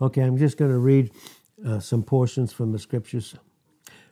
[0.00, 1.10] Okay, I'm just going to read
[1.66, 3.34] uh, some portions from the scriptures.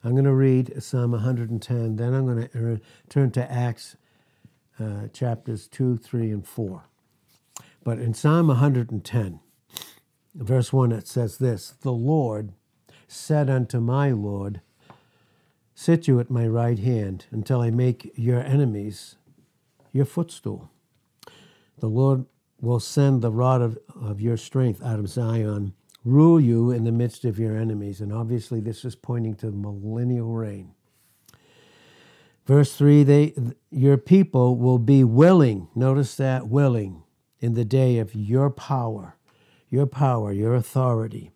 [0.03, 3.97] I'm going to read Psalm 110, then I'm going to turn to Acts
[4.81, 6.85] uh, chapters 2, 3, and 4.
[7.83, 9.41] But in Psalm 110,
[10.35, 12.55] verse 1, it says this The Lord
[13.07, 14.63] said unto my Lord,
[15.75, 19.17] Sit you at my right hand until I make your enemies
[19.93, 20.71] your footstool.
[21.79, 22.25] The Lord
[22.65, 25.75] will send the rod of, of your strength out of Zion,
[26.05, 28.01] rule you in the midst of your enemies.
[28.01, 30.75] And obviously, this is pointing to the millennial reign.
[32.47, 33.35] Verse 3 they,
[33.71, 37.03] Your people will be willing, notice that, willing,
[37.41, 39.17] in the day of your power,
[39.69, 41.31] your power, your authority,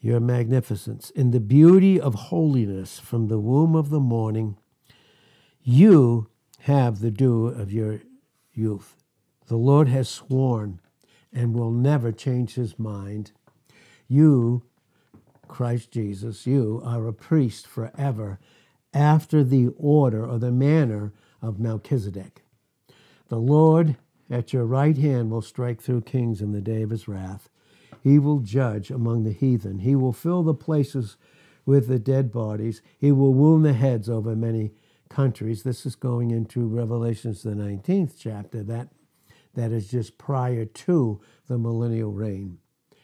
[0.00, 4.56] your magnificence, in the beauty of holiness from the womb of the morning.
[5.62, 6.30] You
[6.60, 8.00] have the dew of your
[8.52, 8.96] youth.
[9.50, 10.78] The Lord has sworn
[11.32, 13.32] and will never change his mind.
[14.06, 14.62] You,
[15.48, 18.38] Christ Jesus, you are a priest forever
[18.94, 22.44] after the order or the manner of Melchizedek.
[23.26, 23.96] The Lord
[24.30, 27.48] at your right hand will strike through kings in the day of his wrath.
[28.04, 29.80] He will judge among the heathen.
[29.80, 31.16] He will fill the places
[31.66, 32.82] with the dead bodies.
[32.96, 34.70] He will wound the heads over many
[35.08, 35.64] countries.
[35.64, 38.62] This is going into Revelations, the 19th chapter.
[38.62, 38.90] That
[39.54, 42.58] that is just prior to the millennial reign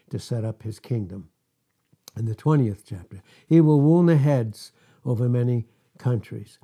[0.09, 1.29] to set up his kingdom.
[2.15, 4.71] In the 20th chapter, he will wound the heads
[5.05, 6.59] over many countries.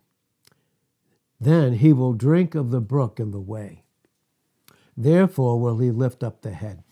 [1.39, 3.83] Then he will drink of the brook in the way.
[4.95, 6.83] Therefore will he lift up the head.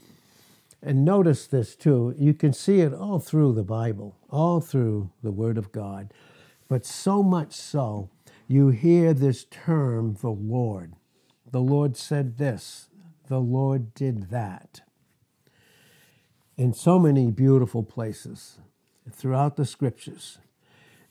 [0.84, 2.16] And notice this too.
[2.18, 6.12] You can see it all through the Bible, all through the Word of God.
[6.68, 8.10] But so much so,
[8.48, 10.94] you hear this term, the Lord.
[11.52, 12.88] The Lord said this,
[13.28, 14.82] the Lord did that.
[16.58, 18.60] In so many beautiful places
[19.10, 20.38] throughout the scriptures,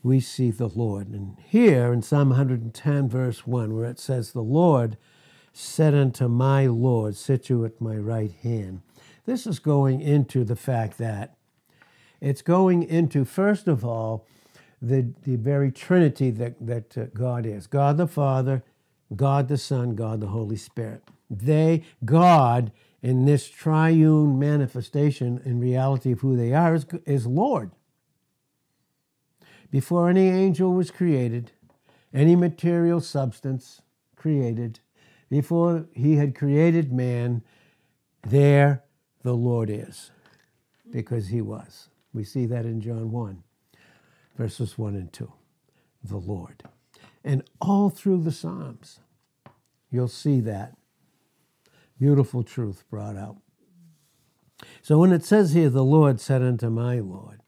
[0.02, 1.08] we see the Lord.
[1.08, 4.96] And here in Psalm 110, verse 1, where it says, The Lord
[5.52, 8.82] said unto my Lord, Sit you at my right hand.
[9.26, 11.36] This is going into the fact that
[12.20, 14.26] it's going into, first of all,
[14.82, 18.62] the, the very Trinity that, that uh, God is God the Father,
[19.14, 21.02] God the Son, God the Holy Spirit.
[21.28, 22.72] They, God,
[23.02, 27.72] in this triune manifestation and reality of who they are, is, is Lord.
[29.70, 31.52] Before any angel was created,
[32.12, 33.82] any material substance
[34.16, 34.80] created,
[35.28, 37.42] before he had created man,
[38.26, 38.82] there
[39.22, 40.10] the Lord is,
[40.90, 41.88] because he was.
[42.12, 43.42] We see that in John 1,
[44.36, 45.32] verses 1 and 2.
[46.02, 46.64] The Lord.
[47.24, 49.00] And all through the Psalms,
[49.90, 50.76] you'll see that
[51.98, 53.36] beautiful truth brought out.
[54.82, 57.40] So when it says here, the Lord said unto my Lord,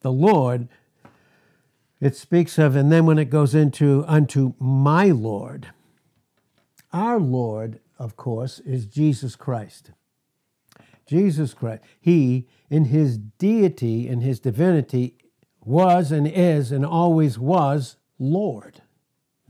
[0.00, 0.68] the Lord,
[2.00, 5.68] it speaks of, and then when it goes into unto my Lord,
[6.92, 9.92] our Lord, of course, is Jesus Christ.
[11.06, 11.82] Jesus Christ.
[12.00, 15.16] He, in his deity and his divinity,
[15.64, 18.81] was and is and always was Lord.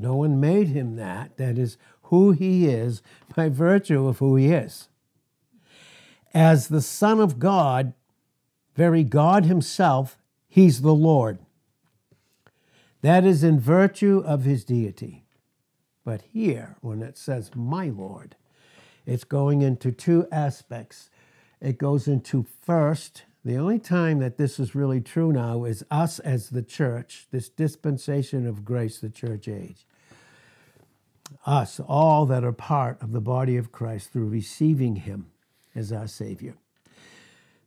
[0.03, 1.37] No one made him that.
[1.37, 3.03] That is who he is
[3.37, 4.89] by virtue of who he is.
[6.35, 7.95] As the Son of God,
[8.75, 10.19] very God himself,
[10.49, 11.39] he's the Lord.
[13.03, 15.25] That is in virtue of his deity.
[16.05, 18.35] But here, when it says my Lord,
[19.07, 21.11] it's going into two aspects.
[21.61, 26.19] It goes into first, the only time that this is really true now is us
[26.21, 29.87] as the church, this dispensation of grace, the church age.
[31.47, 35.27] Us, all that are part of the body of Christ through receiving Him
[35.75, 36.57] as our Savior.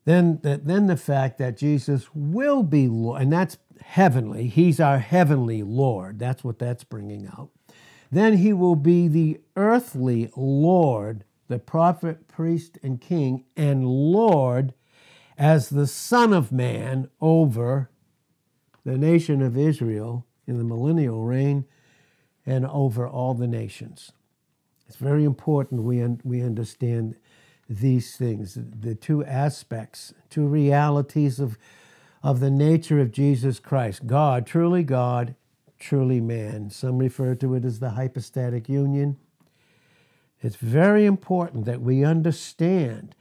[0.05, 4.99] Then, the, then the fact that Jesus will be Lord, and that's heavenly, He's our
[4.99, 6.19] heavenly Lord.
[6.19, 7.49] That's what that's bringing out.
[8.11, 14.73] Then He will be the earthly Lord, the prophet, priest, and king, and Lord
[15.37, 17.89] as the Son of Man over
[18.83, 21.65] the nation of Israel in the millennial reign
[22.45, 24.11] and over all the nations.
[24.87, 27.15] It's very important we, un- we understand
[27.67, 31.57] these things, the two aspects, two realities of,
[32.21, 35.35] of the nature of Jesus Christ God, truly God,
[35.79, 36.69] truly man.
[36.69, 39.17] Some refer to it as the hypostatic union.
[40.41, 43.15] It's very important that we understand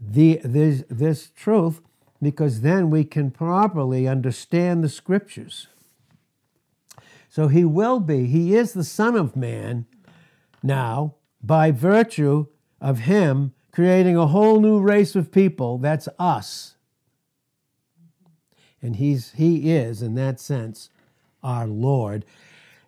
[0.00, 1.80] the, this, this truth
[2.22, 5.68] because then we can properly understand the scriptures.
[7.30, 9.86] So he will be, he is the Son of Man
[10.62, 12.46] now by virtue
[12.80, 15.78] of him creating a whole new race of people.
[15.78, 16.74] That's us.
[18.82, 20.90] And he's, he is, in that sense,
[21.42, 22.24] our Lord.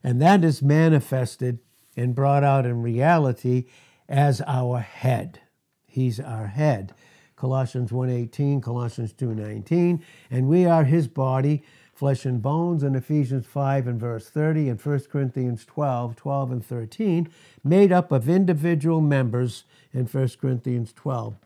[0.03, 1.61] And that is manifested
[1.97, 3.67] and brought out in reality
[4.09, 5.41] as our head.
[5.87, 6.95] He's our head.
[7.37, 10.01] Colossians 1:18, Colossians 2:19,
[10.31, 11.63] and we are his body,
[12.03, 16.67] flesh and bones in Ephesians 5 and verse 30 and 1 Corinthians 12, 12 and
[16.67, 17.29] 13,
[17.63, 19.63] made up of individual members
[19.93, 21.37] in 1 Corinthians 12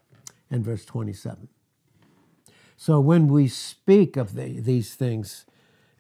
[0.50, 1.48] and verse 27.
[2.74, 5.44] So when we speak of the, these things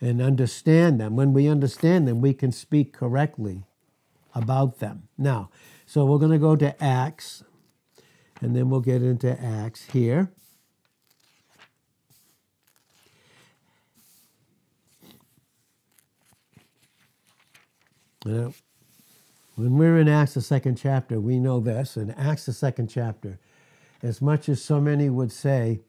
[0.00, 3.64] and understand them, when we understand them, we can speak correctly
[4.34, 5.08] about them.
[5.18, 5.50] Now,
[5.84, 7.44] so we're going to go to Acts,
[8.40, 10.30] and then we'll get into Acts here.
[18.26, 18.52] Now,
[19.54, 21.96] when we're in Acts, the second chapter, we know this.
[21.96, 23.38] In Acts, the second chapter,
[24.02, 25.80] as much as so many would say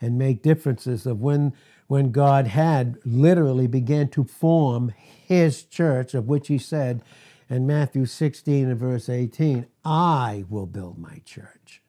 [0.00, 1.54] and make differences of when,
[1.86, 7.02] when God had literally began to form his church, of which he said
[7.48, 11.82] in Matthew 16 and verse 18, I will build my church.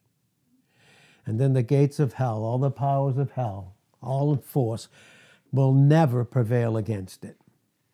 [1.26, 4.90] And then the gates of hell, all the powers of hell, all in force,
[5.52, 7.38] will never prevail against it.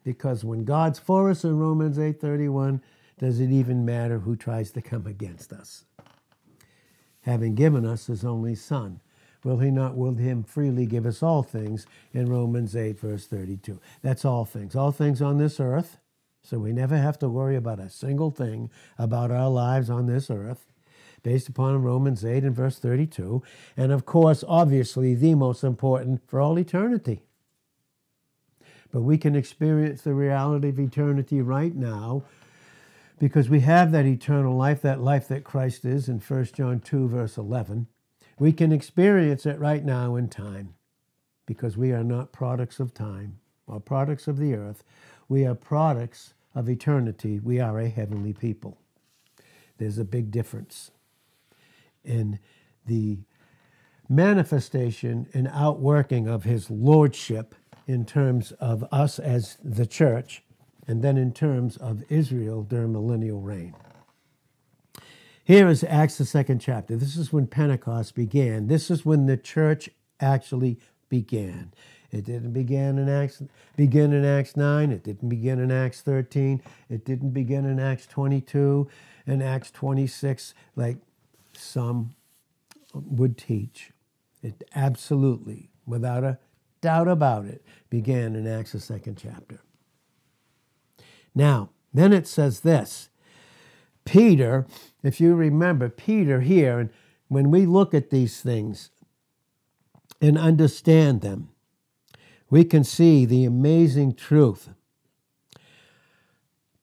[0.03, 2.81] Because when God's for us in Romans 8:31,
[3.19, 5.85] does it even matter who tries to come against us?
[7.21, 8.99] Having given us his only son,
[9.43, 13.79] will he not will him freely give us all things in Romans 8 verse 32.
[14.01, 14.75] That's all things.
[14.75, 15.99] All things on this earth.
[16.43, 20.31] So we never have to worry about a single thing about our lives on this
[20.31, 20.65] earth
[21.23, 23.43] based upon Romans 8 and verse 32.
[23.77, 27.21] And of course, obviously, the most important for all eternity.
[28.91, 32.23] But we can experience the reality of eternity right now
[33.19, 37.07] because we have that eternal life, that life that Christ is in 1 John 2,
[37.07, 37.87] verse 11.
[38.39, 40.73] We can experience it right now in time
[41.45, 44.83] because we are not products of time or products of the earth.
[45.29, 47.39] We are products of eternity.
[47.39, 48.77] We are a heavenly people.
[49.77, 50.91] There's a big difference
[52.03, 52.39] in
[52.85, 53.19] the
[54.09, 57.55] manifestation and outworking of his lordship
[57.87, 60.43] in terms of us as the church,
[60.87, 63.75] and then in terms of Israel during millennial reign.
[65.43, 66.95] Here is Acts, the second chapter.
[66.95, 68.67] This is when Pentecost began.
[68.67, 69.89] This is when the church
[70.19, 70.79] actually
[71.09, 71.73] began.
[72.11, 73.41] It didn't begin in Acts
[73.75, 78.05] begin in Acts 9, it didn't begin in Acts 13, it didn't begin in Acts
[78.05, 78.87] 22
[79.25, 80.97] and Acts 26 like
[81.53, 82.13] some
[82.93, 83.91] would teach.
[84.43, 86.37] It absolutely, without a
[86.81, 89.61] doubt about it, began in Acts, the second chapter.
[91.33, 93.09] Now, then it says this
[94.05, 94.65] Peter,
[95.03, 96.89] if you remember, Peter here, and
[97.27, 98.89] when we look at these things
[100.19, 101.49] and understand them,
[102.49, 104.69] we can see the amazing truth.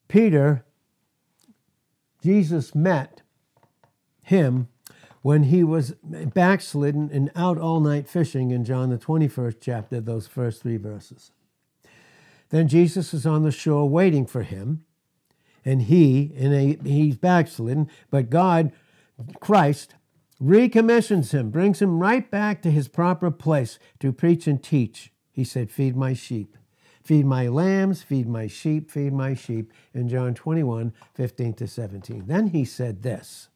[0.09, 0.65] Peter,
[2.23, 3.21] Jesus met
[4.25, 4.69] him
[5.29, 10.27] when he was backslidden and out all night fishing in John the 21st chapter, those
[10.27, 11.33] first three verses.
[12.49, 14.87] Then Jesus is on the shore waiting for him,
[15.67, 18.73] and he, and a, he's backslidden, but God,
[19.39, 19.97] Christ,
[20.41, 25.13] recommissions him, brings him right back to his proper place to preach and teach.
[25.31, 26.57] He said, Feed my sheep.
[27.05, 32.25] Feed my lambs, feed my sheep, feed my sheep, in John 21, 15 to 17.
[32.27, 33.49] Then he said this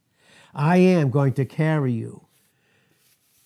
[0.55, 2.27] I am going to carry you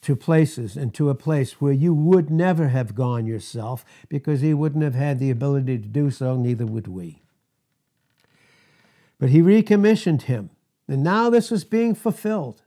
[0.03, 4.55] to places and to a place where you would never have gone yourself because he
[4.55, 7.23] wouldn't have had the ability to do so, neither would we.
[9.19, 10.51] But he recommissioned him,
[10.87, 12.63] and now this is being fulfilled.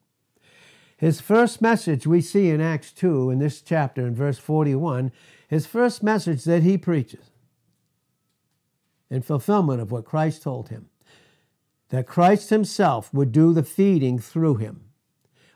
[0.97, 5.13] His first message we see in Acts 2, in this chapter, in verse 41,
[5.47, 7.31] his first message that he preaches
[9.09, 10.88] in fulfillment of what Christ told him
[11.89, 14.85] that Christ himself would do the feeding through him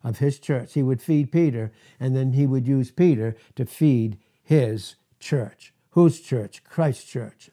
[0.03, 0.73] of his church.
[0.73, 5.73] He would feed Peter, and then he would use Peter to feed his church.
[5.91, 6.63] Whose church?
[6.63, 7.49] Christ's church.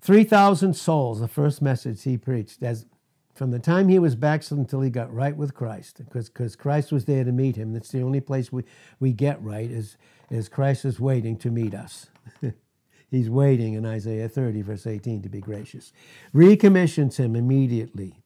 [0.00, 2.86] 3,000 souls, the first message he preached, as
[3.34, 7.04] from the time he was backslid until he got right with Christ, because Christ was
[7.04, 7.72] there to meet him.
[7.72, 8.64] That's the only place we,
[8.98, 9.96] we get right, is,
[10.30, 12.06] is Christ is waiting to meet us.
[13.10, 15.92] He's waiting in Isaiah 30, verse 18, to be gracious.
[16.32, 18.16] Recommissions him immediately.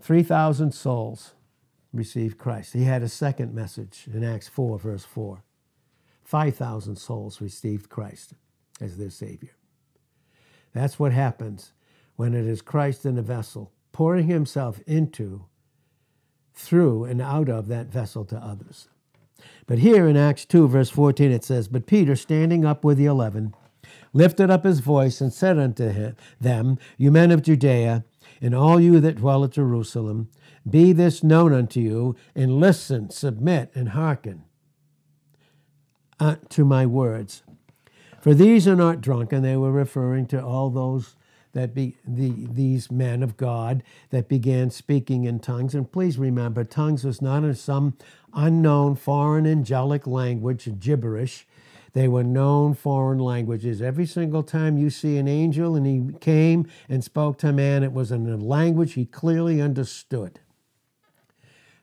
[0.00, 1.32] 3,000 souls
[1.92, 2.72] received Christ.
[2.72, 5.42] He had a second message in Acts 4, verse 4.
[6.24, 8.34] 5,000 souls received Christ
[8.80, 9.54] as their Savior.
[10.72, 11.72] That's what happens
[12.16, 15.46] when it is Christ in a vessel, pouring himself into
[16.54, 18.88] through and out of that vessel to others.
[19.66, 23.06] But here in Acts 2, verse 14, it says, But Peter, standing up with the
[23.06, 23.54] eleven,
[24.12, 28.04] lifted up his voice and said unto them, You men of Judea,
[28.40, 30.28] and all you that dwell at Jerusalem,
[30.68, 34.44] be this known unto you, and listen, submit, and hearken
[36.20, 37.42] unto my words.
[38.20, 39.42] For these are not drunken.
[39.42, 41.16] They were referring to all those
[41.52, 45.74] that be the, these men of God that began speaking in tongues.
[45.74, 47.96] And please remember, tongues was not in some
[48.34, 51.46] unknown foreign angelic language, gibberish.
[51.92, 53.82] They were known foreign languages.
[53.82, 57.92] Every single time you see an angel and he came and spoke to man, it
[57.92, 60.40] was in a language he clearly understood.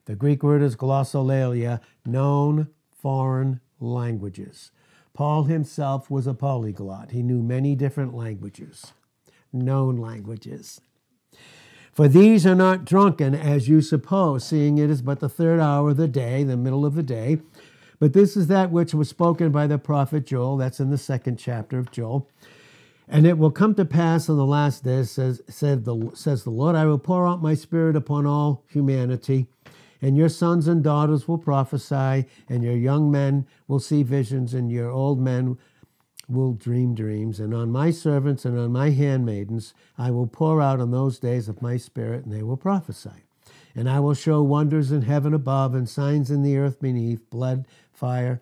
[0.06, 4.72] The Greek word is glossolalia, known foreign languages.
[5.14, 7.12] Paul himself was a polyglot.
[7.12, 8.94] He knew many different languages,
[9.52, 10.82] known languages.
[11.92, 15.90] For these are not drunken as you suppose, seeing it is but the third hour
[15.90, 17.40] of the day, the middle of the day.
[18.00, 20.58] But this is that which was spoken by the prophet Joel.
[20.58, 22.30] That's in the second chapter of Joel.
[23.10, 26.52] And it will come to pass on the last days, says, said the, says the
[26.52, 29.48] Lord, I will pour out my spirit upon all humanity,
[30.02, 34.72] and your sons and daughters will prophesy, and your young men will see visions, and
[34.72, 35.58] your old men
[36.30, 37.40] will dream dreams.
[37.40, 41.50] And on my servants and on my handmaidens I will pour out on those days
[41.50, 43.26] of my spirit, and they will prophesy.
[43.76, 47.66] And I will show wonders in heaven above and signs in the earth beneath blood,
[47.92, 48.42] fire,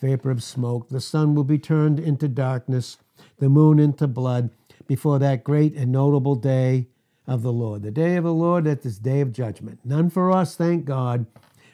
[0.00, 0.88] vapor of smoke.
[0.88, 2.98] The sun will be turned into darkness,
[3.38, 4.50] the moon into blood,
[4.86, 6.86] before that great and notable day
[7.26, 7.82] of the Lord.
[7.82, 9.80] The day of the Lord, that is day of judgment.
[9.84, 11.26] None for us, thank God,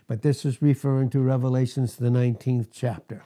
[0.06, 3.25] but this is referring to Revelations, the 19th chapter,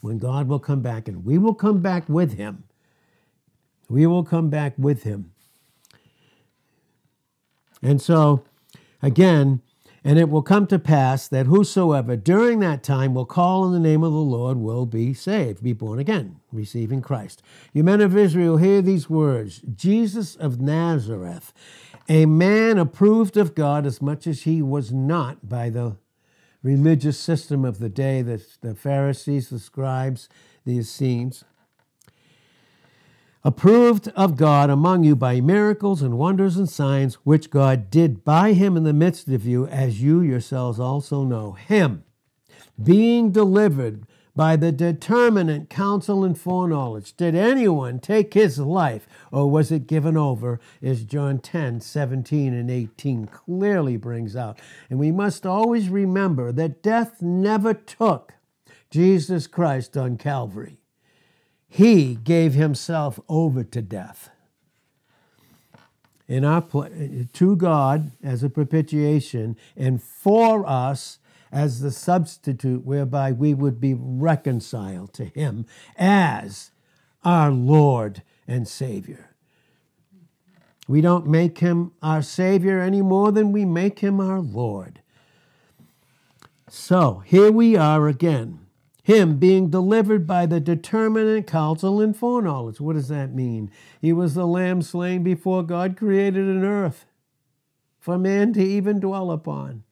[0.00, 2.64] when God will come back and we will come back with him.
[3.88, 5.32] We will come back with him.
[7.82, 8.44] And so,
[9.02, 9.62] again,
[10.02, 13.80] and it will come to pass that whosoever during that time will call on the
[13.80, 17.42] name of the Lord will be saved, be born again, receiving Christ.
[17.72, 21.52] You men of Israel, hear these words Jesus of Nazareth,
[22.08, 25.96] a man approved of God as much as he was not by the
[26.62, 30.28] religious system of the day, the, the Pharisees, the scribes,
[30.64, 31.44] the Essenes
[33.42, 38.52] approved of God among you by miracles and wonders and signs, which God did by
[38.52, 41.52] him in the midst of you, as you yourselves also know.
[41.52, 42.04] Him,
[42.82, 47.16] being delivered by the determinate counsel and foreknowledge.
[47.16, 52.70] Did anyone take his life, or was it given over, as John 10, 17, and
[52.70, 54.58] 18 clearly brings out?
[54.88, 58.34] And we must always remember that death never took
[58.90, 60.78] Jesus Christ on Calvary.
[61.68, 64.30] He gave himself over to death.
[66.26, 66.62] In our
[67.32, 71.18] to God as a propitiation, and for us
[71.52, 75.66] as the substitute whereby we would be reconciled to Him
[75.96, 76.70] as
[77.24, 79.30] our Lord and Savior.
[80.88, 85.00] We don't make Him our Savior any more than we make Him our Lord.
[86.68, 88.60] So here we are again
[89.10, 92.80] him being delivered by the determinate counsel and foreknowledge.
[92.80, 93.70] What does that mean?
[94.00, 97.06] He was the lamb slain before God created an earth
[97.98, 99.82] for man to even dwell upon.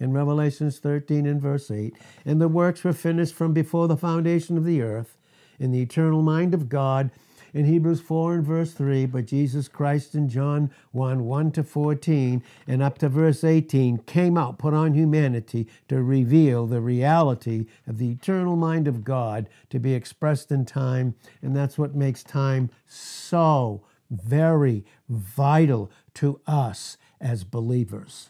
[0.00, 4.56] In Revelations 13 and verse 8, and the works were finished from before the foundation
[4.56, 5.16] of the earth
[5.58, 7.10] in the eternal mind of God
[7.54, 12.42] in Hebrews 4 and verse 3, but Jesus Christ in John 1 1 to 14
[12.66, 17.98] and up to verse 18 came out, put on humanity to reveal the reality of
[17.98, 21.14] the eternal mind of God to be expressed in time.
[21.42, 28.28] And that's what makes time so very vital to us as believers,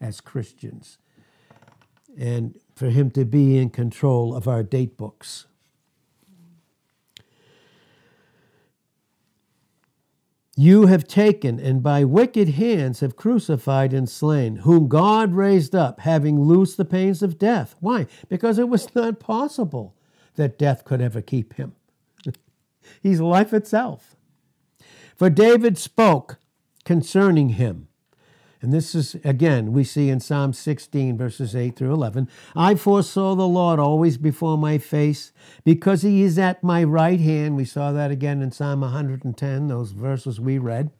[0.00, 0.98] as Christians,
[2.16, 5.46] and for Him to be in control of our date books.
[10.58, 16.00] you have taken and by wicked hands have crucified and slain, whom God raised up,
[16.00, 17.76] having loosed the pains of death.
[17.78, 18.08] Why?
[18.28, 19.94] Because it was not possible
[20.34, 21.76] that death could ever keep him.
[23.00, 24.16] He's life itself.
[25.14, 26.38] For David spoke
[26.84, 27.86] concerning him
[28.60, 32.28] and this is, again, we see in Psalm 16, verses 8 through 11.
[32.56, 35.32] I foresaw the Lord always before my face,
[35.64, 37.56] because he is at my right hand.
[37.56, 40.90] We saw that again in Psalm 110, those verses we read.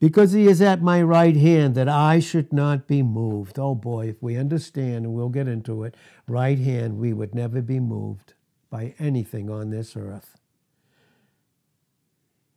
[0.00, 3.60] Because he is at my right hand, that I should not be moved.
[3.60, 5.94] Oh boy, if we understand, and we'll get into it,
[6.26, 8.34] right hand, we would never be moved
[8.68, 10.36] by anything on this earth.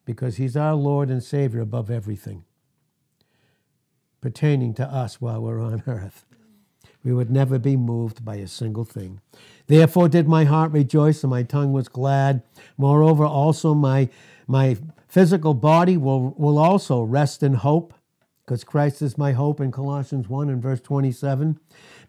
[0.06, 2.46] Because he's our Lord and Savior above everything.
[4.26, 6.26] Pertaining to us while we're on earth.
[7.04, 9.22] We would never be moved by a single thing.
[9.68, 12.42] Therefore did my heart rejoice and my tongue was glad.
[12.76, 14.10] Moreover, also my,
[14.48, 14.78] my
[15.08, 17.94] physical body will, will also rest in hope,
[18.44, 21.60] because Christ is my hope in Colossians 1 and verse 27.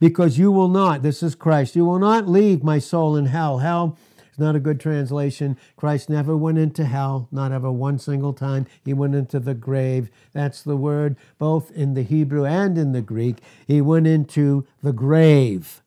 [0.01, 3.59] Because you will not, this is Christ, you will not leave my soul in hell.
[3.59, 3.99] Hell
[4.37, 5.57] it's not a good translation.
[5.77, 8.67] Christ never went into hell, not ever one single time.
[8.85, 10.11] He went into the grave.
[10.35, 13.39] That's the word both in the Hebrew and in the Greek.
[13.67, 15.83] He went into the grave.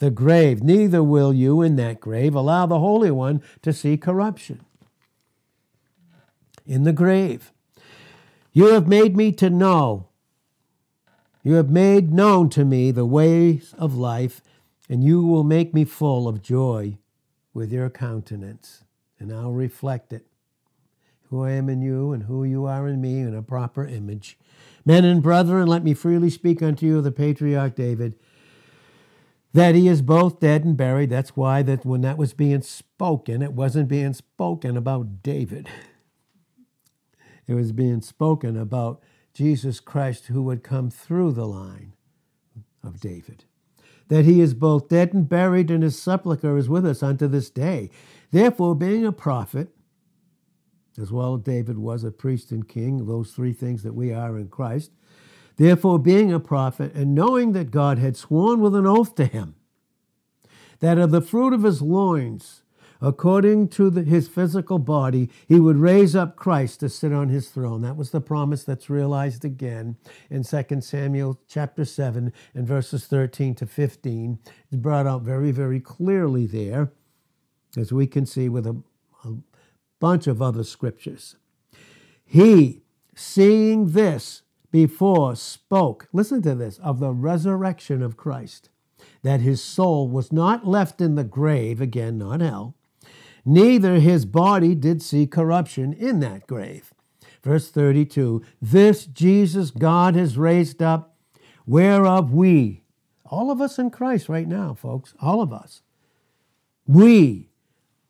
[0.00, 0.62] The grave.
[0.62, 4.60] Neither will you in that grave allow the Holy One to see corruption.
[6.66, 7.54] In the grave.
[8.52, 10.08] You have made me to know.
[11.42, 14.42] You have made known to me the ways of life,
[14.90, 16.98] and you will make me full of joy
[17.54, 18.84] with your countenance,
[19.18, 20.26] and I'll reflect it.
[21.30, 24.38] Who I am in you and who you are in me in a proper image.
[24.84, 28.16] Men and brethren, let me freely speak unto you of the patriarch David,
[29.54, 31.10] that he is both dead and buried.
[31.10, 35.68] That's why that when that was being spoken, it wasn't being spoken about David.
[37.48, 39.02] It was being spoken about
[39.34, 41.94] Jesus Christ who would come through the line
[42.84, 43.44] of David
[44.12, 47.48] that he is both dead and buried, and his sepulchre is with us unto this
[47.48, 47.88] day.
[48.30, 49.70] Therefore, being a prophet,
[51.00, 54.48] as well David was a priest and king, those three things that we are in
[54.48, 54.90] Christ,
[55.56, 59.54] therefore, being a prophet, and knowing that God had sworn with an oath to him,
[60.80, 62.61] that of the fruit of his loins,
[63.02, 67.48] according to the, his physical body, he would raise up Christ to sit on his
[67.48, 67.82] throne.
[67.82, 69.96] That was the promise that's realized again
[70.30, 74.38] in 2 Samuel chapter 7 and verses 13 to 15.
[74.70, 76.92] It's brought out very, very clearly there,
[77.76, 78.80] as we can see with a,
[79.24, 79.34] a
[79.98, 81.36] bunch of other scriptures.
[82.24, 82.82] He,
[83.14, 88.70] seeing this before, spoke, listen to this, of the resurrection of Christ
[89.22, 92.76] that his soul was not left in the grave, again, not hell,
[93.44, 96.92] neither his body did see corruption in that grave.
[97.42, 101.16] Verse 32 This Jesus God has raised up,
[101.66, 102.82] whereof we,
[103.24, 105.82] all of us in Christ right now, folks, all of us,
[106.86, 107.48] we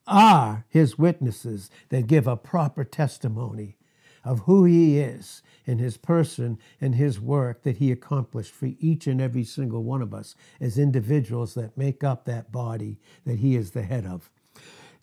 [0.07, 3.77] are his witnesses that give a proper testimony
[4.25, 9.07] of who he is in his person and his work that he accomplished for each
[9.07, 13.57] and every single one of us as individuals that make up that body that he
[13.57, 14.31] is the head of.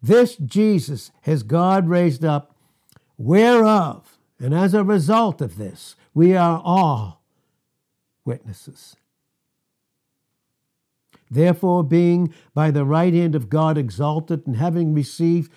[0.02, 2.56] This Jesus has God raised up,
[3.18, 7.22] whereof, and as a result of this, we are all
[8.24, 8.96] witnesses.
[11.30, 15.52] Therefore, being by the right hand of God exalted, and having received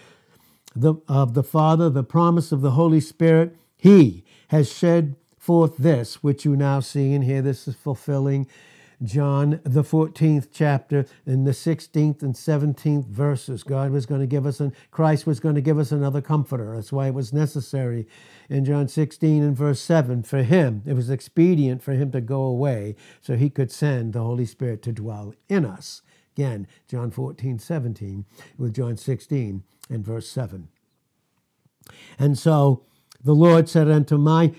[0.75, 6.23] the, of the Father the promise of the Holy Spirit, he has shed forth this,
[6.23, 7.43] which you now see and hear.
[7.43, 8.47] This is fulfilling
[9.03, 13.63] John, the 14th chapter, in the 16th and 17th verses.
[13.63, 16.75] God was going to give us, and Christ was going to give us another comforter.
[16.75, 18.07] That's why it was necessary
[18.49, 22.43] in John 16 and verse 7 for him, it was expedient for him to go
[22.43, 26.03] away so he could send the Holy Spirit to dwell in us.
[26.37, 28.25] Again, John 14, 17,
[28.59, 30.69] with John 16 and verse 7.
[32.19, 32.85] And so
[33.23, 34.53] the Lord said unto my,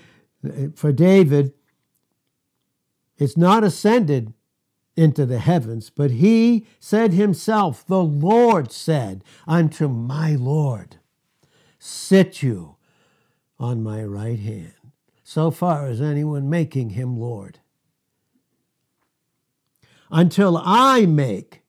[0.74, 1.52] for David,
[3.18, 4.32] it's not ascended
[4.96, 10.96] into the heavens, but he said himself, The Lord said unto my Lord,
[11.78, 12.76] Sit you
[13.58, 14.74] on my right hand,
[15.22, 17.58] so far as anyone making him Lord,
[20.10, 21.62] until I make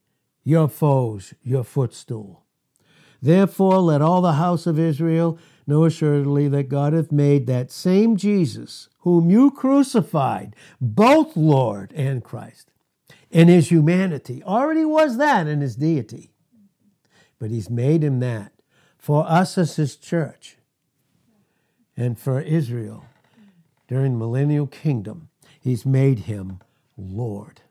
[0.43, 2.43] your foes your footstool.
[3.21, 8.17] Therefore, let all the house of Israel know assuredly that God hath made that same
[8.17, 12.71] Jesus, whom you crucified, both Lord and Christ,
[13.32, 14.43] in his humanity.
[14.43, 16.32] Already was that in his deity.
[17.39, 18.54] But he's made him that
[18.97, 20.58] for us as his church
[21.97, 23.06] and for Israel
[23.88, 25.30] during millennial kingdom.
[25.60, 26.60] He's made him
[26.97, 27.62] Lord.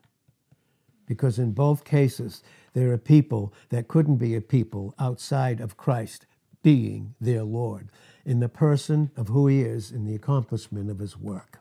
[1.07, 2.41] Because in both cases,
[2.73, 6.25] there are people that couldn't be a people outside of Christ
[6.65, 7.89] being their Lord
[8.25, 11.59] in the person of who he is in the accomplishment of his work.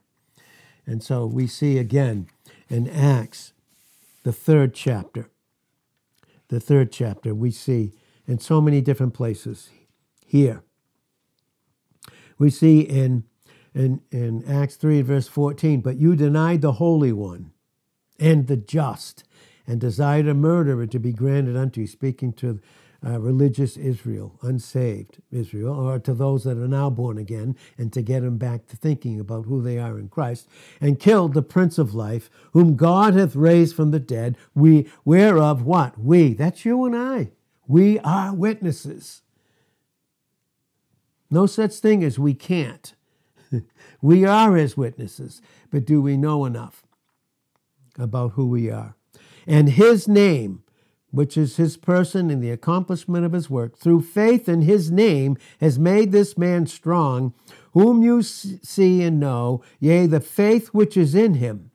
[0.87, 2.29] And so we see again
[2.71, 3.53] in Acts,
[4.23, 5.29] the third chapter,
[6.49, 7.93] the third chapter, we see
[8.27, 9.69] in so many different places
[10.25, 10.63] here.
[12.39, 13.25] We see in,
[13.75, 17.51] in, in Acts 3, verse 14, but you denied the Holy One
[18.19, 19.25] and the just,
[19.67, 22.59] and desired a murderer to be granted unto you, speaking to
[23.07, 28.03] uh, religious Israel, unsaved Israel, or to those that are now born again, and to
[28.03, 30.49] get them back to thinking about who they are in Christ,
[30.81, 35.63] and killed the Prince of Life, whom God hath raised from the dead, we whereof
[35.63, 35.99] what?
[35.99, 37.31] We, that's you and I.
[37.67, 39.23] We are witnesses.
[41.31, 42.95] No such thing as we can't.
[44.03, 46.85] we are his witnesses, but do we know enough
[47.99, 48.97] about who we are?
[49.47, 50.64] And his name,
[51.15, 55.37] which is his person and the accomplishment of his work, through faith in his name,
[55.61, 57.33] has made this man strong,
[57.73, 61.71] whom you see and know, yea, the faith which is in him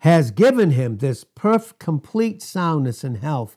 [0.00, 3.56] has given him this perfect, complete soundness and health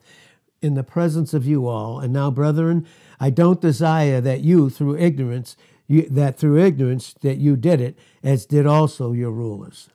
[0.62, 1.98] in the presence of you all.
[1.98, 2.86] And now, brethren,
[3.18, 5.56] I don't desire that you, through ignorance,
[5.88, 9.88] you, that through ignorance that you did it, as did also your rulers.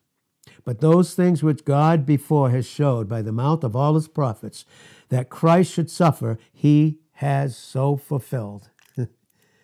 [0.65, 4.65] But those things which God before has showed by the mouth of all his prophets,
[5.11, 8.69] that Christ should suffer, he has so fulfilled.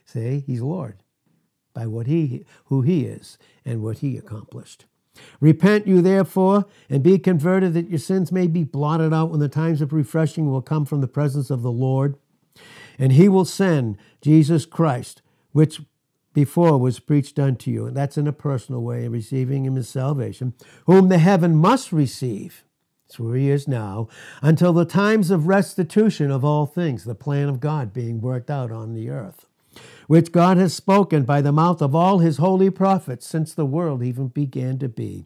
[0.06, 1.02] See, he's Lord
[1.74, 4.86] by what he who he is and what he accomplished.
[5.40, 9.48] Repent you therefore and be converted that your sins may be blotted out when the
[9.48, 12.18] times of refreshing will come from the presence of the Lord.
[13.00, 15.82] And he will send Jesus Christ, which
[16.34, 17.86] before was preached unto you.
[17.86, 20.54] And that's in a personal way, receiving him as salvation,
[20.86, 22.64] whom the heaven must receive
[23.08, 24.10] that's where he is now,
[24.42, 28.70] until the times of restitution of all things, the plan of God being worked out
[28.70, 29.46] on the earth,
[30.08, 34.04] which God has spoken by the mouth of all his holy prophets since the world
[34.04, 35.26] even began to be.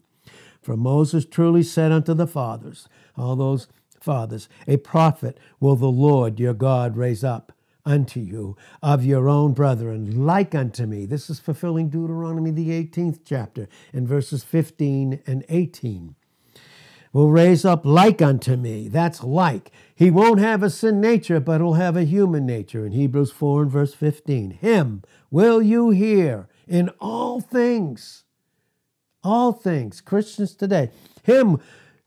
[0.62, 3.68] For Moses truly said unto the fathers, all those
[4.00, 7.52] fathers, a prophet will the Lord your God raise up
[7.84, 11.08] unto you of your own brethren, like unto me.
[11.08, 16.14] This is fulfilling Deuteronomy, the 18th chapter, in verses 15 and 18
[17.14, 18.88] will raise up like unto me.
[18.88, 19.72] That's like.
[19.96, 22.86] He won't have a sin nature, but he'll have a human nature.
[22.86, 28.24] In Hebrews 4 and verse 15, Him will you hear in all things.
[29.24, 30.02] All things.
[30.02, 30.90] Christians today.
[31.24, 31.60] Him,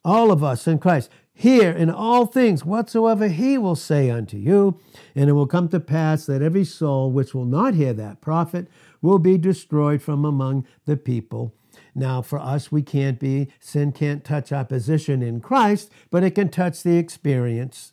[0.04, 1.10] all of us in Christ.
[1.36, 4.80] Hear in all things whatsoever he will say unto you,
[5.16, 8.68] and it will come to pass that every soul which will not hear that prophet
[9.02, 11.52] will be destroyed from among the people
[11.94, 16.32] now, for us, we can't be, sin can't touch our position in Christ, but it
[16.32, 17.92] can touch the experience.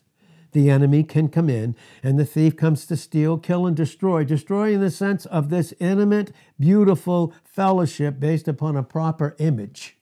[0.54, 4.24] The enemy can come in, and the thief comes to steal, kill, and destroy.
[4.24, 9.98] Destroy in the sense of this intimate, beautiful fellowship based upon a proper image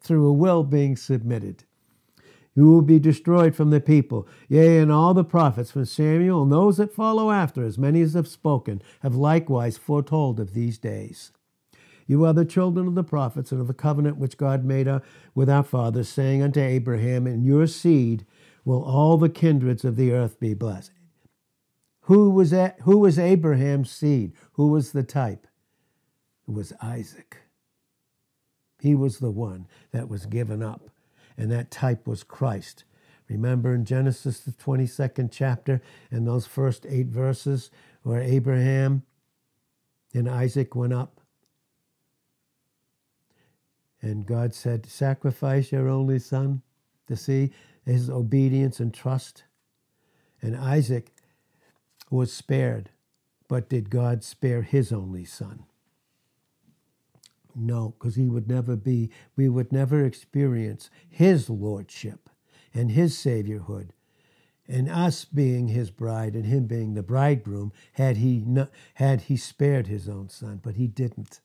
[0.00, 1.64] through a will being submitted.
[2.54, 4.28] You will be destroyed from the people.
[4.48, 8.14] Yea, and all the prophets from Samuel and those that follow after, as many as
[8.14, 11.32] have spoken, have likewise foretold of these days.
[12.10, 14.98] You are the children of the prophets and of the covenant which God made uh,
[15.32, 18.26] with our fathers, saying unto Abraham, In your seed
[18.64, 20.90] will all the kindreds of the earth be blessed.
[22.06, 24.32] Who was, that, who was Abraham's seed?
[24.54, 25.46] Who was the type?
[26.48, 27.36] It was Isaac.
[28.80, 30.90] He was the one that was given up,
[31.38, 32.82] and that type was Christ.
[33.28, 37.70] Remember in Genesis, the 22nd chapter, and those first eight verses,
[38.02, 39.04] where Abraham
[40.12, 41.19] and Isaac went up
[44.02, 46.62] and God said, Sacrifice your only son
[47.06, 47.50] to see
[47.84, 49.44] his obedience and trust.
[50.42, 51.12] And Isaac
[52.10, 52.90] was spared,
[53.48, 55.64] but did God spare his only son?
[57.54, 62.30] No, because he would never be, we would never experience his lordship
[62.72, 63.90] and his saviorhood
[64.70, 69.36] and us being his bride and him being the bridegroom had he not, had he
[69.36, 71.40] spared his own son, but he didn't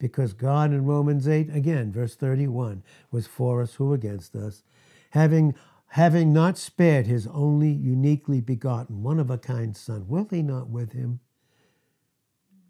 [0.00, 2.82] because God in Romans 8, again, verse 31,
[3.12, 4.64] was for us who against us,
[5.10, 5.54] having
[5.94, 10.68] having not spared his only uniquely begotten, one of a kind Son, will he not
[10.68, 11.18] with him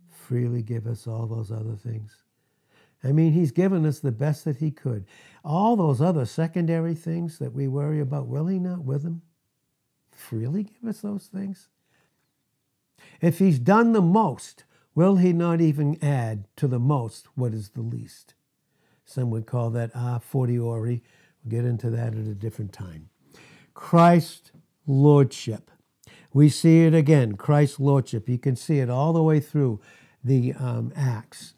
[0.09, 2.23] freely give us all those other things?
[3.05, 5.05] I mean, he's given us the best that he could.
[5.45, 9.21] All those other secondary things that we worry about, will he not with him
[10.11, 11.69] freely give us those things?
[13.21, 17.71] If he's done the most, Will he not even add to the most what is
[17.71, 18.35] the least?
[19.05, 21.03] Some would call that a fortiori.
[21.45, 23.09] We'll get into that at a different time.
[23.75, 24.53] Christ
[24.87, 25.71] Lordship.
[26.33, 28.29] We see it again, Christ's Lordship.
[28.29, 29.81] You can see it all the way through
[30.23, 31.55] the um, Acts.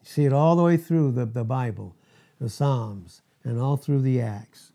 [0.00, 1.96] You see it all the way through the, the Bible,
[2.40, 4.72] the Psalms, and all through the Acts.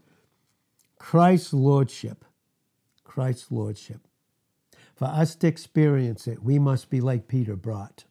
[1.00, 2.24] Christ's Lordship.
[3.04, 4.08] Christ's Lordship.
[5.04, 8.06] For us to experience it, we must be like Peter brought.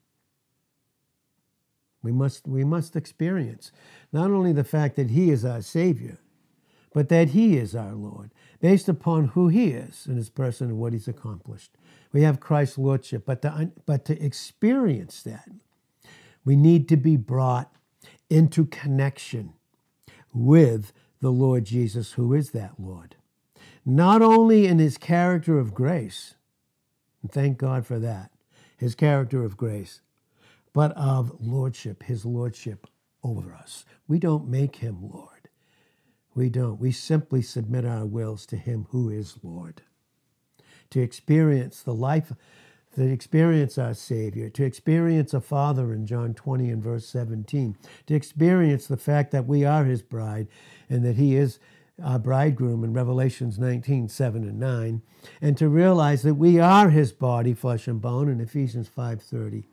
[2.02, 3.72] We must, we must experience
[4.12, 6.18] not only the fact that He is our Savior,
[6.92, 10.76] but that he is our Lord, based upon who he is in his person and
[10.76, 11.70] what he's accomplished.
[12.12, 15.48] We have Christ's Lordship, but to, but to experience that,
[16.44, 17.74] we need to be brought
[18.28, 19.54] into connection
[20.34, 23.16] with the Lord Jesus, who is that Lord.
[23.86, 26.34] Not only in his character of grace,
[27.22, 28.30] and thank God for that,
[28.76, 30.00] his character of grace,
[30.72, 32.86] but of lordship, his lordship
[33.22, 33.84] over us.
[34.08, 35.48] We don't make him Lord.
[36.34, 36.80] We don't.
[36.80, 39.82] We simply submit our wills to him who is Lord.
[40.90, 42.32] To experience the life,
[42.96, 48.14] to experience our Savior, to experience a Father in John 20 and verse 17, to
[48.14, 50.48] experience the fact that we are his bride
[50.88, 51.58] and that he is
[52.02, 55.02] our bridegroom in Revelations 19, 7 and 9,
[55.40, 59.64] and to realize that we are his body, flesh and bone in Ephesians 5.30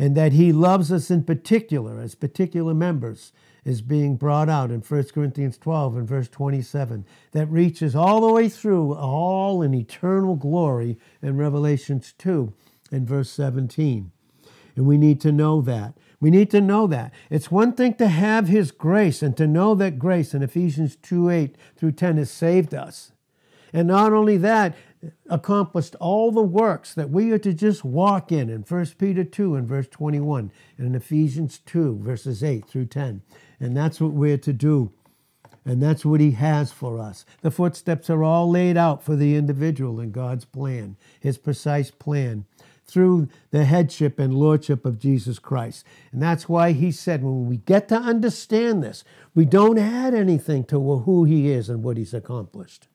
[0.00, 3.32] and that he loves us in particular as particular members
[3.66, 8.32] is being brought out in 1 Corinthians 12 and verse 27 that reaches all the
[8.32, 12.50] way through all in eternal glory in Revelations 2
[12.90, 14.10] and verse 17.
[14.74, 15.92] And we need to know that.
[16.20, 17.12] We need to know that.
[17.30, 21.30] It's one thing to have his grace and to know that grace in Ephesians 2
[21.30, 23.12] 8 through 10 has saved us.
[23.72, 24.74] And not only that,
[25.30, 29.54] accomplished all the works that we are to just walk in in 1 Peter 2
[29.54, 33.22] and verse 21 and in Ephesians 2 verses 8 through 10.
[33.58, 34.92] And that's what we're to do.
[35.64, 37.24] And that's what he has for us.
[37.42, 42.46] The footsteps are all laid out for the individual in God's plan, his precise plan,
[42.90, 45.84] through the headship and lordship of Jesus Christ.
[46.12, 50.64] And that's why he said when we get to understand this, we don't add anything
[50.64, 52.88] to who he is and what he's accomplished.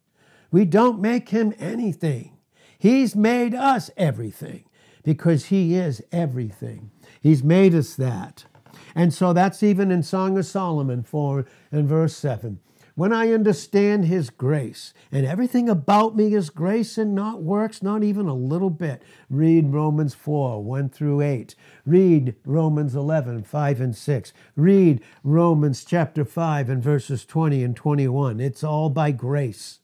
[0.52, 2.38] We don't make him anything.
[2.78, 4.66] He's made us everything
[5.04, 6.92] because he is everything.
[7.22, 8.46] He's made us that.
[8.94, 12.60] And so that's even in Song of Solomon 4 and verse 7.
[12.96, 18.06] When I understand his grace, and everything about me is grace and not works, not
[18.06, 19.04] even a little bit.
[19.30, 21.56] Read Romans 4, 1 through 8.
[21.86, 24.34] Read Romans 11, 5 and 6.
[24.56, 28.40] Read Romans chapter 5 and verses 20 and 21.
[28.40, 29.80] It's all by grace.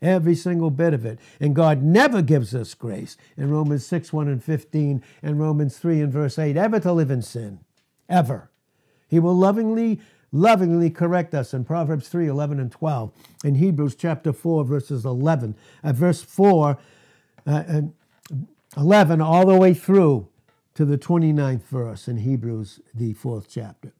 [0.00, 1.20] Every single bit of it.
[1.38, 6.00] And God never gives us grace in Romans 6, 1 and 15, and Romans 3
[6.00, 7.60] and verse 8, ever to live in sin.
[8.08, 8.50] Ever.
[9.06, 10.00] He will lovingly,
[10.32, 13.12] lovingly correct us in Proverbs 3, 11 and 12.
[13.44, 16.78] In Hebrews chapter 4, verses 11, at verse 4,
[17.46, 17.92] uh, and
[18.76, 20.28] 11, all the way through
[20.74, 23.92] to the 29th verse in Hebrews, the fourth chapter.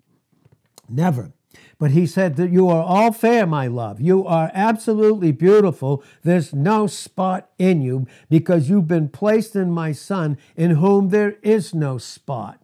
[0.89, 1.33] Never
[1.79, 4.01] but he said that you are all fair, my love.
[4.01, 6.03] You are absolutely beautiful.
[6.23, 11.37] There's no spot in you because you've been placed in my son in whom there
[11.43, 12.62] is no spot.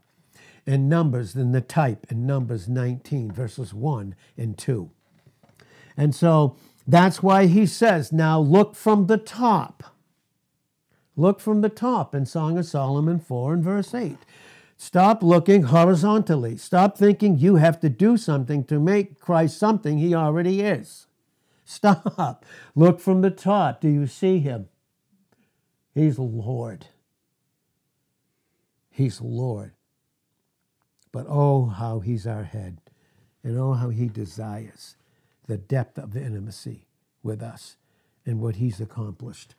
[0.68, 4.90] In Numbers, than the type in Numbers 19, verses 1 and 2.
[5.96, 9.83] And so that's why he says, now look from the top.
[11.16, 14.18] Look from the top in Song of Solomon 4 and verse 8.
[14.76, 16.59] Stop looking horizontally.
[16.59, 21.07] Stop thinking you have to do something to make Christ something he already is.
[21.64, 22.44] Stop.
[22.74, 23.81] Look from the top.
[23.81, 24.68] Do you see him?
[25.94, 26.88] He's Lord.
[28.90, 29.72] He's Lord.
[31.12, 32.81] But oh, how he's our head.
[33.42, 34.97] And oh, how he desires
[35.47, 36.87] the depth of intimacy
[37.23, 37.77] with us
[38.27, 39.55] and what he's accomplished.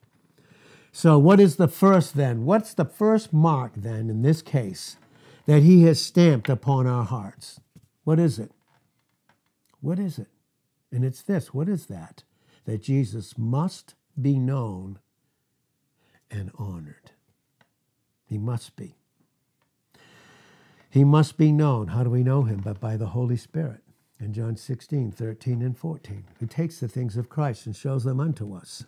[0.91, 2.45] So, what is the first then?
[2.45, 4.97] What's the first mark then in this case
[5.49, 7.59] that He has stamped upon our hearts.
[8.03, 8.51] What is it?
[9.81, 10.27] What is it?
[10.91, 12.23] And it's this what is that?
[12.65, 14.99] That Jesus must be known
[16.29, 17.13] and honored.
[18.27, 18.98] He must be.
[20.89, 21.87] He must be known.
[21.87, 22.61] How do we know him?
[22.63, 23.81] But by the Holy Spirit.
[24.19, 28.19] In John 16, 13, and 14, who takes the things of Christ and shows them
[28.19, 28.83] unto us.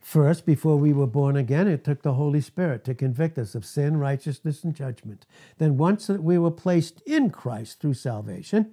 [0.00, 3.64] First, before we were born again, it took the Holy Spirit to convict us of
[3.64, 5.26] sin, righteousness, and judgment.
[5.58, 8.72] Then, once that we were placed in Christ through salvation,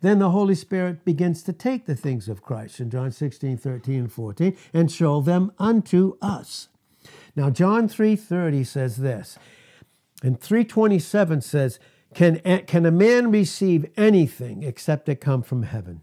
[0.00, 3.94] then the Holy Spirit begins to take the things of Christ in John 16, 13,
[3.94, 6.68] and 14 and show them unto us.
[7.36, 9.38] Now, John 3.30 says this,
[10.22, 11.78] and 327 says,
[12.14, 16.02] can, can a man receive anything except it come from heaven?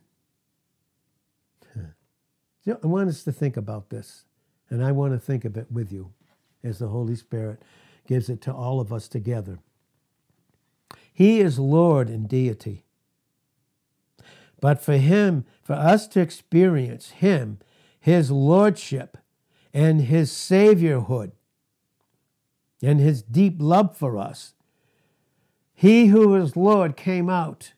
[2.67, 4.25] I want us to think about this.
[4.69, 6.11] And I want to think of it with you
[6.63, 7.61] as the Holy Spirit
[8.05, 9.59] gives it to all of us together.
[11.13, 12.83] He is Lord in deity.
[14.59, 17.59] But for Him, for us to experience Him,
[17.99, 19.17] His Lordship,
[19.73, 21.31] and His Saviorhood,
[22.81, 24.53] and His deep love for us,
[25.73, 27.73] He who is Lord came out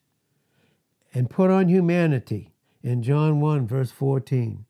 [1.13, 2.51] and put on humanity
[2.83, 4.65] in John 1, verse 14.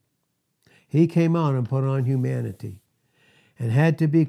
[0.88, 2.80] He came out and put on humanity
[3.58, 4.28] and had to be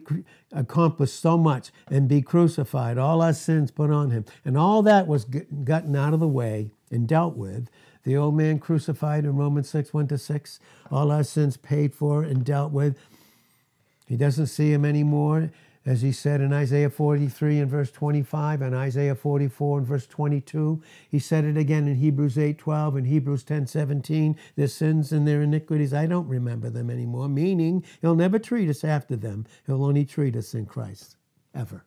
[0.52, 4.26] accomplished so much and be crucified, all our sins put on him.
[4.44, 7.70] And all that was gotten out of the way and dealt with.
[8.04, 10.60] The old man crucified in Romans 6, 1 to 6,
[10.92, 12.98] all our sins paid for and dealt with.
[14.06, 15.52] He doesn't see him anymore
[15.86, 20.82] as he said in Isaiah 43 and verse 25 and Isaiah 44 and verse 22.
[21.10, 24.38] He said it again in Hebrews 8 12 and Hebrews 10 17.
[24.56, 28.84] Their sins and their iniquities, I don't remember them anymore, meaning he'll never treat us
[28.84, 29.46] after them.
[29.66, 31.18] He'll only treat us in Christ,
[31.56, 31.84] ever.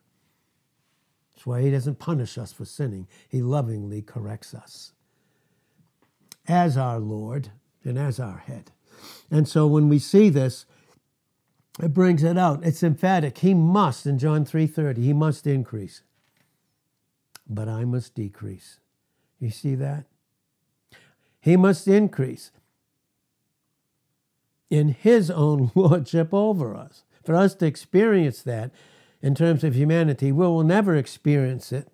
[1.33, 4.91] That's why he doesn't punish us for sinning, he lovingly corrects us
[6.47, 7.49] as our Lord
[7.83, 8.71] and as our head.
[9.31, 10.65] And so when we see this,
[11.81, 12.63] it brings it out.
[12.63, 13.39] It's emphatic.
[13.39, 16.03] He must, in John 3:30, he must increase.
[17.47, 18.79] But I must decrease.
[19.39, 20.05] You see that?
[21.39, 22.51] He must increase
[24.69, 27.03] in his own lordship over us.
[27.23, 28.71] For us to experience that
[29.21, 31.89] in terms of humanity, we will never experience it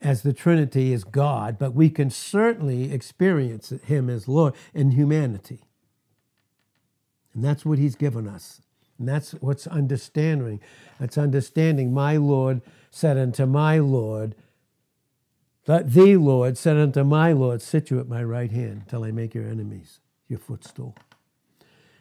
[0.00, 5.60] as the Trinity is God, but we can certainly experience him as Lord in humanity.
[7.34, 8.60] And that's what he's given us.
[8.98, 10.60] And that's what's understanding.
[11.00, 14.36] That's understanding my Lord said unto my Lord,
[15.66, 19.10] that the Lord said unto my Lord, Sit you at my right hand till I
[19.10, 20.94] make your enemies your footstool.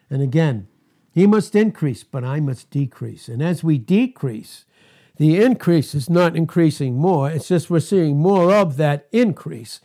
[0.09, 0.67] And again,
[1.11, 3.27] he must increase, but I must decrease.
[3.27, 4.65] And as we decrease,
[5.17, 9.79] the increase is not increasing more, it's just we're seeing more of that increase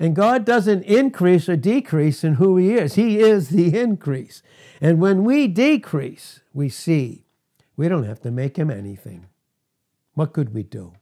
[0.00, 4.42] and God doesn't increase or decrease in who He is, He is the increase.
[4.80, 7.26] And when we decrease, we see
[7.76, 9.26] we don't have to make Him anything.
[10.14, 10.94] What could we do?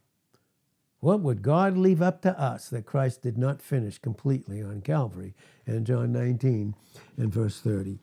[0.99, 5.33] What would God leave up to us that Christ did not finish completely on Calvary
[5.65, 6.75] in John 19
[7.15, 7.99] and verse 30?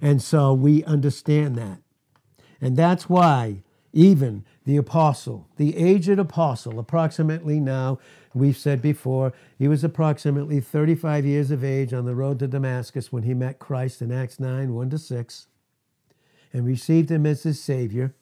[0.00, 1.80] And so we understand that.
[2.62, 7.98] And that's why even the apostle, the aged apostle, approximately now
[8.34, 13.12] We've said before, he was approximately 35 years of age on the road to Damascus
[13.12, 15.46] when he met Christ in Acts 9 1 to 6
[16.52, 18.14] and received him as his Savior.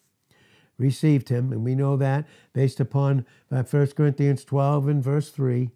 [0.79, 5.71] Received him, and we know that based upon 1 uh, Corinthians 12 and verse 3.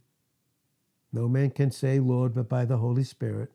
[1.12, 3.52] No man can say, Lord, but by the Holy Spirit.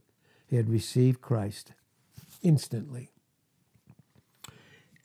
[0.47, 1.73] He had received Christ
[2.41, 3.10] instantly.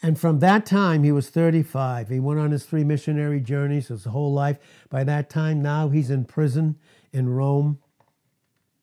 [0.02, 2.08] And from that time, he was 35.
[2.08, 4.58] He went on his three missionary journeys his whole life.
[4.90, 6.76] By that time, now he's in prison
[7.12, 7.78] in Rome.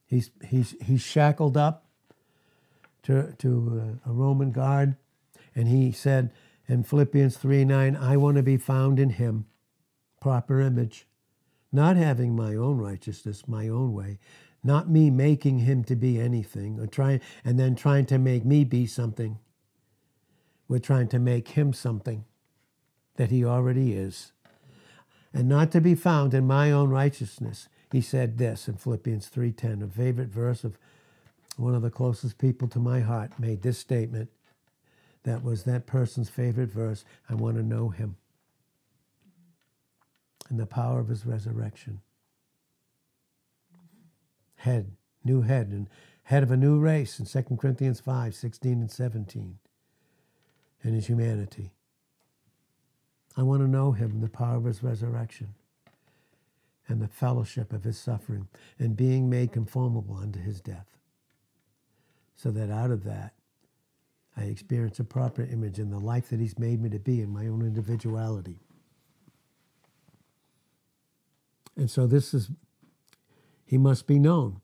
[0.05, 1.85] He's, he's, he's shackled up
[3.03, 4.95] to, to uh, a Roman guard.
[5.55, 6.31] And he said
[6.67, 9.45] in Philippians 3 9, I want to be found in him,
[10.19, 11.07] proper image,
[11.71, 14.19] not having my own righteousness, my own way,
[14.63, 18.63] not me making him to be anything or trying and then trying to make me
[18.63, 19.37] be something
[20.67, 22.25] we're trying to make him something
[23.15, 24.31] that he already is.
[25.33, 27.67] And not to be found in my own righteousness.
[27.91, 30.77] He said this in Philippians 3:10, a favorite verse of
[31.57, 34.29] one of the closest people to my heart made this statement.
[35.23, 37.05] That was that person's favorite verse.
[37.29, 38.17] I want to know him
[40.49, 42.01] and the power of his resurrection.
[44.57, 45.89] Head, new head, and
[46.23, 49.59] head of a new race in 2 Corinthians 5 16 and 17
[50.83, 51.71] and his humanity.
[53.35, 55.55] I want to know him, the power of his resurrection,
[56.87, 60.97] and the fellowship of his suffering, and being made conformable unto his death,
[62.35, 63.33] so that out of that
[64.35, 67.31] I experience a proper image in the life that he's made me to be in
[67.31, 68.59] my own individuality.
[71.75, 72.51] And so this is,
[73.65, 74.61] he must be known.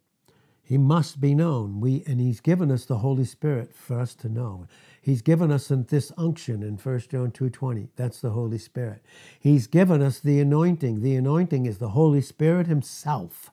[0.69, 1.82] He must be known.
[1.82, 4.67] We, and he's given us the Holy Spirit for us to know.
[5.01, 7.89] He's given us this unction in 1 John 2:20.
[7.95, 9.03] That's the Holy Spirit.
[9.39, 11.01] He's given us the anointing.
[11.01, 13.49] The anointing is the Holy Spirit himself.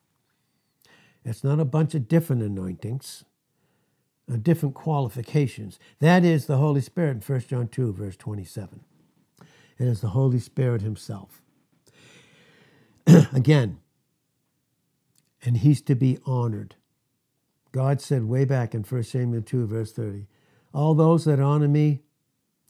[1.24, 3.24] It's not a bunch of different anointings,
[4.30, 5.78] uh, different qualifications.
[6.00, 8.84] That is the Holy Spirit in 1 John 2 verse 27.
[9.78, 11.40] It is the Holy Spirit himself.
[13.06, 13.78] Again,
[15.42, 16.76] and he's to be honored.
[17.76, 20.26] God said way back in 1 Samuel 2, verse 30,
[20.72, 22.00] all those that honor me,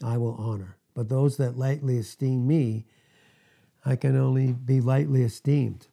[0.02, 0.78] I will honor.
[0.94, 2.86] But those that lightly esteem me,
[3.84, 5.86] I can only be lightly esteemed.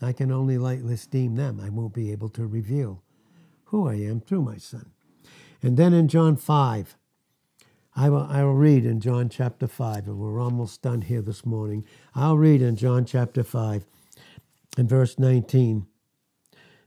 [0.00, 1.58] I can only lightly esteem them.
[1.60, 3.02] I won't be able to reveal
[3.64, 4.92] who I am through my son.
[5.60, 6.96] And then in John 5,
[7.96, 11.44] I will, I will read in John chapter 5, and we're almost done here this
[11.44, 11.84] morning.
[12.14, 13.84] I'll read in John chapter 5
[14.78, 15.88] In verse 19,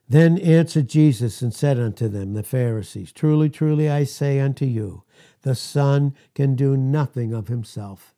[0.08, 5.04] then answered Jesus and said unto them, the Pharisees, Truly, truly, I say unto you,
[5.42, 8.14] the Son can do nothing of himself.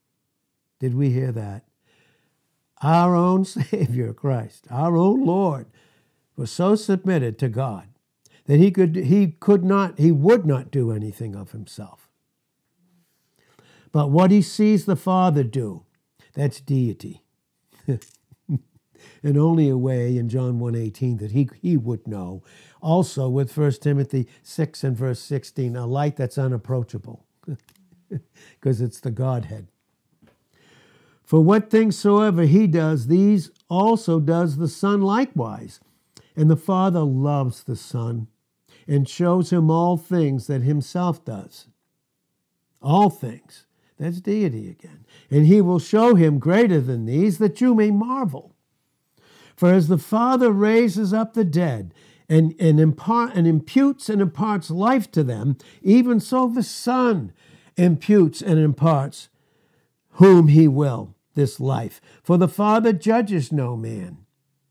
[0.79, 1.63] Did we hear that?
[2.81, 5.67] Our own Savior, Christ, our own Lord,
[6.35, 7.87] was so submitted to God
[8.45, 12.09] that he could, he could not, he would not do anything of himself.
[13.91, 15.83] But what he sees the Father do,
[16.33, 17.23] that's deity.
[19.23, 22.43] in only a way in John 1:18 that he, he would know.
[22.81, 27.25] Also with 1 Timothy 6 and verse 16, a light that's unapproachable,
[28.59, 29.67] because it's the Godhead.
[31.23, 35.81] For what things soever he does, these also does the Son likewise.
[36.37, 38.27] And the Father loves the Son
[38.87, 41.67] and shows him all things that himself does.
[42.81, 43.65] All things.
[43.99, 45.05] That's deity again.
[45.29, 48.55] And he will show him greater than these, that you may marvel.
[49.57, 51.93] For as the Father raises up the dead
[52.29, 57.33] and, and, impart, and imputes and imparts life to them, even so the Son
[57.75, 59.29] imputes and imparts
[60.11, 61.99] whom he will this life.
[62.23, 64.19] For the Father judges no man.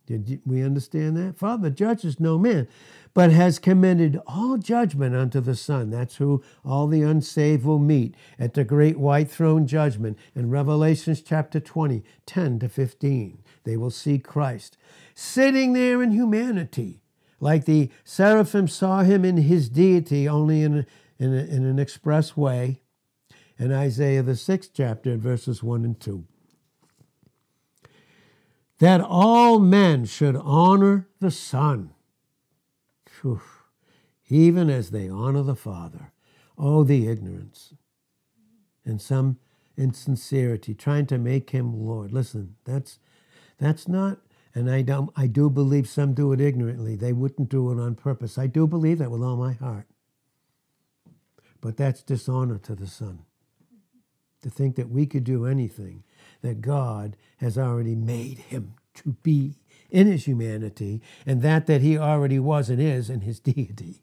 [0.07, 1.37] Did we understand that?
[1.37, 2.69] Father judges no man,
[3.13, 5.91] but has commended all judgment unto the Son.
[5.91, 11.23] That's who all the unsaved will meet at the great white throne judgment in Revelations
[11.23, 13.39] chapter 20, 10 to 15.
[13.67, 14.79] They will see Christ
[15.15, 17.03] sitting there in humanity,
[17.41, 20.87] like the seraphim saw him in his deity, only in,
[21.19, 22.81] in, in an express way.
[23.59, 26.25] In Isaiah, the sixth chapter, verses 1 and 2.
[28.79, 31.91] That all men should honor the Son,
[33.21, 33.41] Whew.
[34.29, 36.13] even as they honor the Father.
[36.57, 37.75] Oh, the ignorance.
[38.85, 39.39] And some
[39.77, 42.13] insincerity, trying to make him Lord.
[42.13, 42.99] Listen, that's
[43.59, 44.19] that's not,
[44.55, 46.97] and I, don't, I do believe some do it ignorantly.
[46.97, 48.39] They wouldn't do it on purpose.
[48.39, 49.87] I do believe that with all my heart.
[51.61, 53.21] But that's dishonor to the Son.
[54.43, 56.05] To think that we could do anything
[56.43, 59.57] that God has already made him to be
[59.91, 64.03] in his humanity, and that that he already was and is in his deity.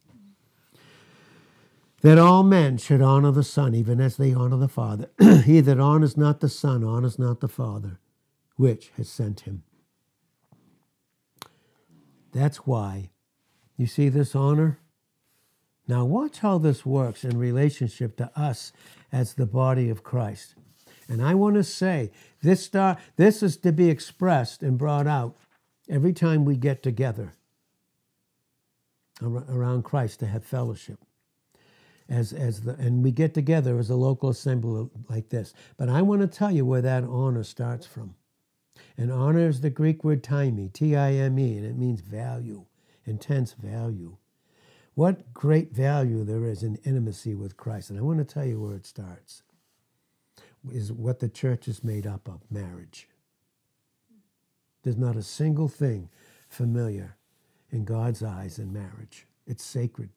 [2.02, 5.10] That all men should honor the Son, even as they honor the Father.
[5.46, 8.00] he that honors not the Son honors not the Father
[8.56, 9.64] which has sent him.
[12.32, 13.12] That's why.
[13.78, 14.80] You see this honor?
[15.88, 18.72] Now, watch how this works in relationship to us
[19.12, 20.56] as the body of Christ.
[21.10, 25.36] And I want to say this, star, this is to be expressed and brought out
[25.90, 27.34] every time we get together
[29.22, 31.00] around Christ to have fellowship.
[32.10, 35.54] As, as the, and we get together as a local assembly like this.
[35.78, 38.16] But I want to tell you where that honor starts from.
[38.98, 42.66] And honors the Greek word time, T I M E, and it means value,
[43.06, 44.18] intense value.
[44.94, 47.90] What great value there is in intimacy with Christ.
[47.90, 49.44] And I want to tell you where it starts
[50.72, 53.10] is what the church is made up of marriage.
[54.84, 56.10] There's not a single thing
[56.48, 57.18] familiar
[57.72, 60.12] in God's eyes in marriage, it's sacred.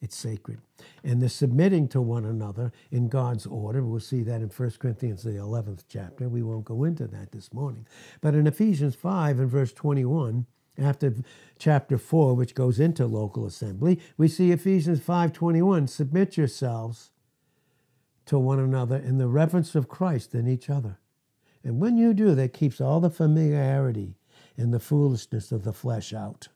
[0.00, 0.60] It's sacred.
[1.02, 5.22] And the submitting to one another in God's order, we'll see that in 1 Corinthians,
[5.22, 6.28] the 11th chapter.
[6.28, 7.86] We won't go into that this morning.
[8.20, 11.14] But in Ephesians 5 and verse 21, after
[11.58, 17.12] chapter 4, which goes into local assembly, we see Ephesians 5:21, submit yourselves
[18.26, 20.98] to one another in the reverence of Christ and each other.
[21.62, 24.16] And when you do, that keeps all the familiarity
[24.56, 26.48] and the foolishness of the flesh out.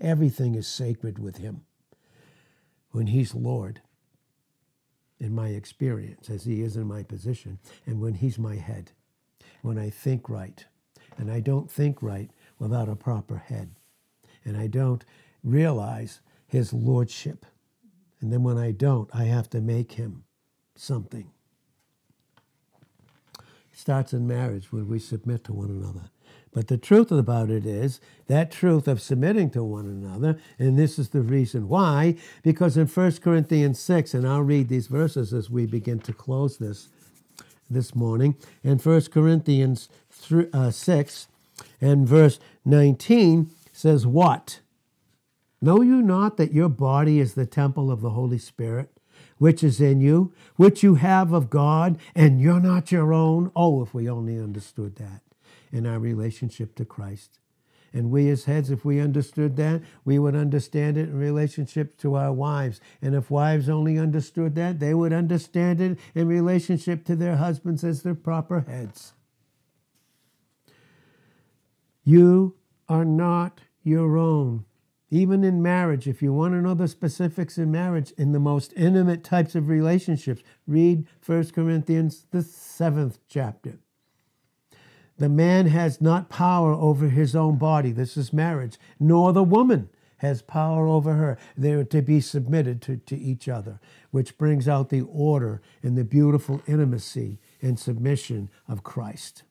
[0.00, 1.64] Everything is sacred with him
[2.90, 3.80] when He's Lord,
[5.20, 8.92] in my experience, as He is in my position, and when He's my head,
[9.62, 10.64] when I think right.
[11.16, 13.70] And I don't think right without a proper head.
[14.44, 15.04] And I don't
[15.42, 17.44] realize His Lordship.
[18.20, 20.24] And then when I don't, I have to make Him
[20.76, 21.30] something.
[23.78, 26.10] Starts in marriage when we submit to one another.
[26.52, 30.98] But the truth about it is that truth of submitting to one another, and this
[30.98, 35.48] is the reason why, because in 1 Corinthians 6, and I'll read these verses as
[35.48, 36.88] we begin to close this
[37.70, 41.28] this morning, in 1 Corinthians 3, uh, 6
[41.80, 44.58] and verse 19 says, What?
[45.62, 48.97] Know you not that your body is the temple of the Holy Spirit,
[49.38, 53.50] which is in you, which you have of God, and you're not your own?
[53.56, 55.22] Oh, if we only understood that
[55.72, 57.38] in our relationship to Christ.
[57.92, 62.16] And we, as heads, if we understood that, we would understand it in relationship to
[62.16, 62.80] our wives.
[63.00, 67.84] And if wives only understood that, they would understand it in relationship to their husbands
[67.84, 69.14] as their proper heads.
[72.04, 72.56] You
[72.88, 74.64] are not your own.
[75.10, 78.74] Even in marriage, if you want to know the specifics in marriage, in the most
[78.76, 83.78] intimate types of relationships, read 1 Corinthians, the seventh chapter.
[85.16, 87.90] The man has not power over his own body.
[87.90, 89.88] This is marriage, nor the woman
[90.18, 91.38] has power over her.
[91.56, 93.80] They are to be submitted to, to each other,
[94.10, 99.42] which brings out the order and the beautiful intimacy and submission of Christ.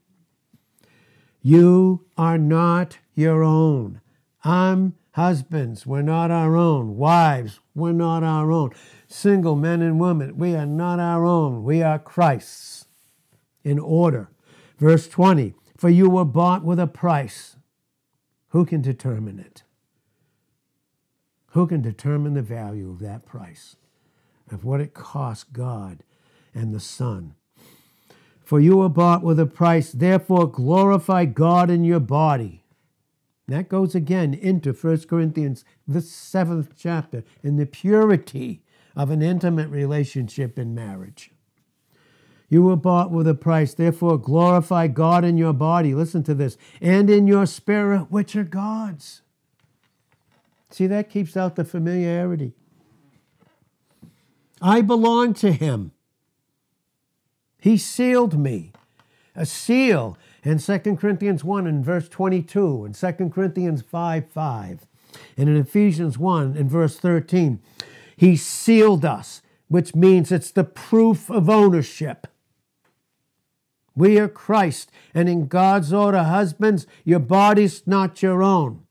[1.42, 4.02] You are not your own.
[4.44, 6.96] I'm husbands, we're not our own.
[6.96, 8.70] Wives, we're not our own.
[9.08, 11.64] Single men and women, we are not our own.
[11.64, 12.86] We are Christ's.
[13.64, 14.30] In order.
[14.78, 17.58] Verse 20 For you were bought with a price.
[18.50, 19.64] Who can determine it?
[21.48, 23.76] Who can determine the value of that price,
[24.52, 26.04] of what it cost God
[26.54, 27.34] and the Son?
[28.44, 32.64] For you were bought with a price, therefore glorify God in your body.
[33.48, 38.62] That goes again into 1 Corinthians, the seventh chapter, in the purity
[38.96, 41.32] of an intimate relationship in marriage.
[42.50, 45.94] You were bought with a price, therefore glorify God in your body.
[45.94, 49.22] Listen to this, and in your spirit, which are God's.
[50.70, 52.54] See, that keeps out the familiarity.
[54.62, 55.92] I belong to him.
[57.60, 58.74] He sealed me.
[59.36, 64.88] A seal in 2 Corinthians 1 and verse 22, and 2 Corinthians 5 5,
[65.38, 67.60] and in Ephesians 1 and verse 13.
[68.16, 72.28] He sealed us, which means it's the proof of ownership.
[73.96, 78.84] We are Christ, and in God's order, husbands, your body's not your own.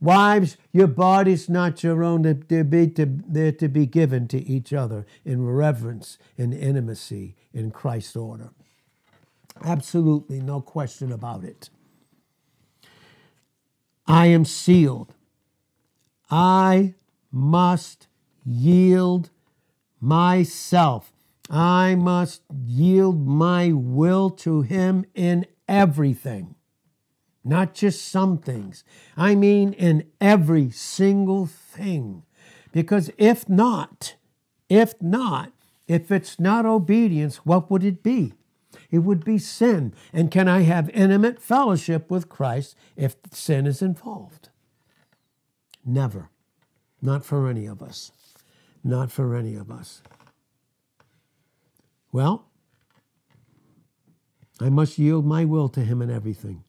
[0.00, 2.22] Wives, your body's not your own.
[2.22, 8.16] They're, to, they're to be given to each other in reverence and intimacy in Christ's
[8.16, 8.50] order.
[9.64, 11.70] Absolutely, no question about it.
[14.06, 15.14] I am sealed.
[16.30, 16.94] I
[17.30, 18.08] must
[18.44, 19.30] yield
[20.00, 21.12] myself.
[21.48, 26.54] I must yield my will to Him in everything
[27.44, 28.84] not just some things.
[29.16, 32.22] I mean, in every single thing.
[32.72, 34.14] Because if not,
[34.68, 35.52] if not,
[35.88, 38.34] if it's not obedience, what would it be?
[38.90, 39.94] It would be sin.
[40.12, 44.48] And can I have intimate fellowship with Christ if sin is involved?
[45.84, 46.30] Never.
[47.00, 48.12] Not for any of us.
[48.82, 50.02] Not for any of us.
[52.12, 52.46] Well,
[54.60, 56.64] I must yield my will to Him in everything.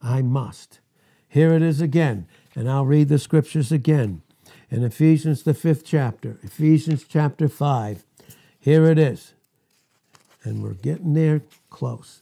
[0.00, 0.80] I must.
[1.28, 4.22] Here it is again, and I'll read the scriptures again.
[4.70, 8.04] In Ephesians, the fifth chapter, Ephesians chapter 5,
[8.60, 9.34] here it is.
[10.44, 12.20] And we're getting there close.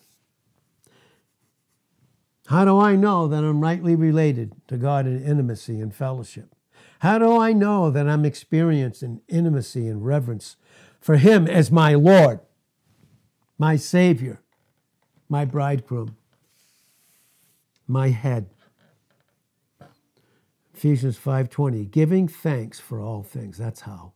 [2.47, 6.55] How do I know that I'm rightly related to God in intimacy and fellowship?
[7.01, 10.57] How do I know that I'm experiencing intimacy and reverence
[11.01, 12.41] for Him as my Lord,
[13.59, 14.41] my Savior,
[15.29, 16.17] my bridegroom?
[17.93, 18.49] my head.
[20.75, 23.59] Ephesians 5:20, giving thanks for all things.
[23.59, 24.15] That's how.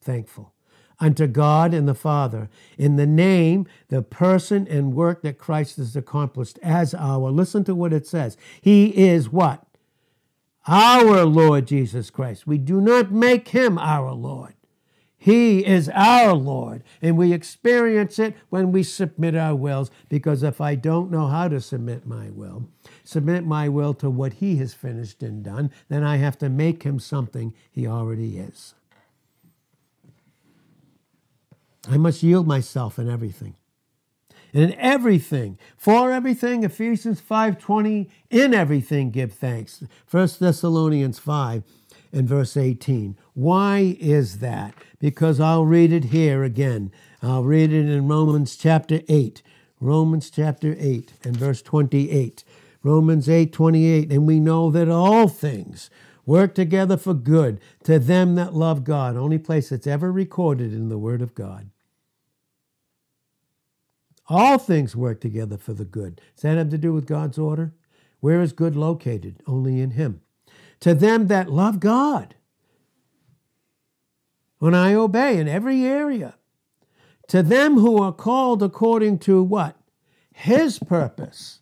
[0.00, 0.51] Thankful.
[1.02, 2.48] Unto God and the Father,
[2.78, 7.28] in the name, the person and work that Christ has accomplished as our.
[7.28, 8.36] Listen to what it says.
[8.60, 9.66] He is what?
[10.68, 12.46] Our Lord Jesus Christ.
[12.46, 14.54] We do not make him our Lord.
[15.18, 19.90] He is our Lord, and we experience it when we submit our wills.
[20.08, 22.68] Because if I don't know how to submit my will,
[23.02, 26.84] submit my will to what He has finished and done, then I have to make
[26.84, 28.74] Him something He already is.
[31.88, 33.54] I must yield myself in everything.
[34.52, 39.82] In everything, for everything, Ephesians 5:20, in everything give thanks.
[40.10, 41.64] 1 Thessalonians 5
[42.12, 43.16] and verse 18.
[43.32, 44.74] Why is that?
[44.98, 46.92] Because I'll read it here again.
[47.22, 49.42] I'll read it in Romans chapter 8.
[49.80, 52.44] Romans chapter 8 and verse 28.
[52.82, 54.12] Romans 8 28.
[54.12, 55.88] And we know that all things
[56.26, 59.16] work together for good to them that love God.
[59.16, 61.70] Only place that's ever recorded in the Word of God.
[64.28, 66.20] All things work together for the good.
[66.34, 67.74] Does that have to do with God's order?
[68.20, 69.42] Where is good located?
[69.46, 70.20] Only in Him
[70.82, 72.34] to them that love God.
[74.58, 76.34] When I obey in every area,
[77.28, 79.76] to them who are called according to what?
[80.32, 81.60] His purpose.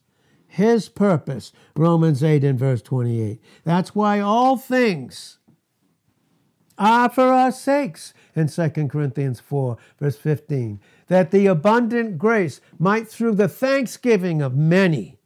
[0.51, 1.53] His purpose.
[1.77, 3.41] Romans 8 and verse 28.
[3.63, 5.39] That's why all things
[6.77, 10.81] are for our sakes in 2 Corinthians 4, verse 15.
[11.07, 15.19] That the abundant grace might, through the thanksgiving of many,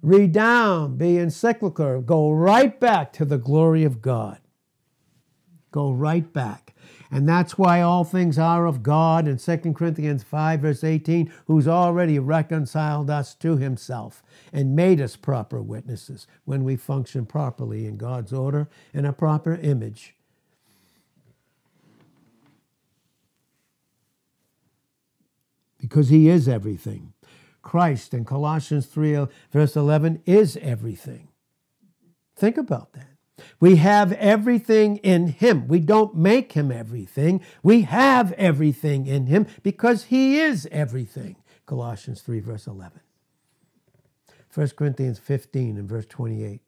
[0.00, 4.38] redound, be encyclical, go right back to the glory of God.
[5.72, 6.71] Go right back.
[7.14, 11.68] And that's why all things are of God in 2 Corinthians 5, verse 18, who's
[11.68, 17.98] already reconciled us to himself and made us proper witnesses when we function properly in
[17.98, 20.14] God's order and a proper image.
[25.78, 27.12] Because he is everything.
[27.60, 31.28] Christ in Colossians 3, verse 11, is everything.
[32.34, 33.11] Think about that.
[33.60, 35.68] We have everything in Him.
[35.68, 37.40] We don't make Him everything.
[37.62, 41.36] We have everything in Him because He is everything.
[41.66, 43.00] Colossians 3, verse 11.
[44.54, 46.60] 1 Corinthians 15 and verse 28.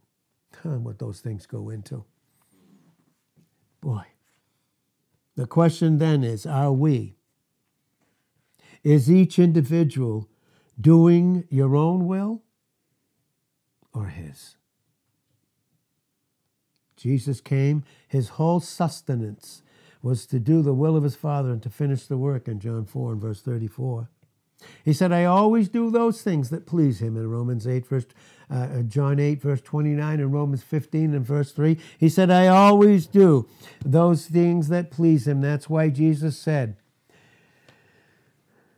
[0.63, 2.05] What those things go into.
[3.81, 4.05] Boy.
[5.37, 7.17] The question then is are we?
[8.83, 10.29] Is each individual
[10.81, 12.43] doing your own will
[13.93, 14.57] or His?
[17.05, 19.61] Jesus came, his whole sustenance
[20.01, 22.87] was to do the will of his Father and to finish the work in John
[22.87, 24.09] 4 and verse 34.
[24.83, 28.07] He said, I always do those things that please him in Romans 8, verse,
[28.51, 31.77] uh, uh John 8, verse 29, and Romans 15 and verse 3.
[31.99, 33.51] He said, I always do
[33.85, 35.43] those things that please him.
[35.43, 36.75] That's why Jesus said,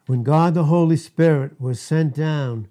[0.07, 2.67] when God the Holy Spirit was sent down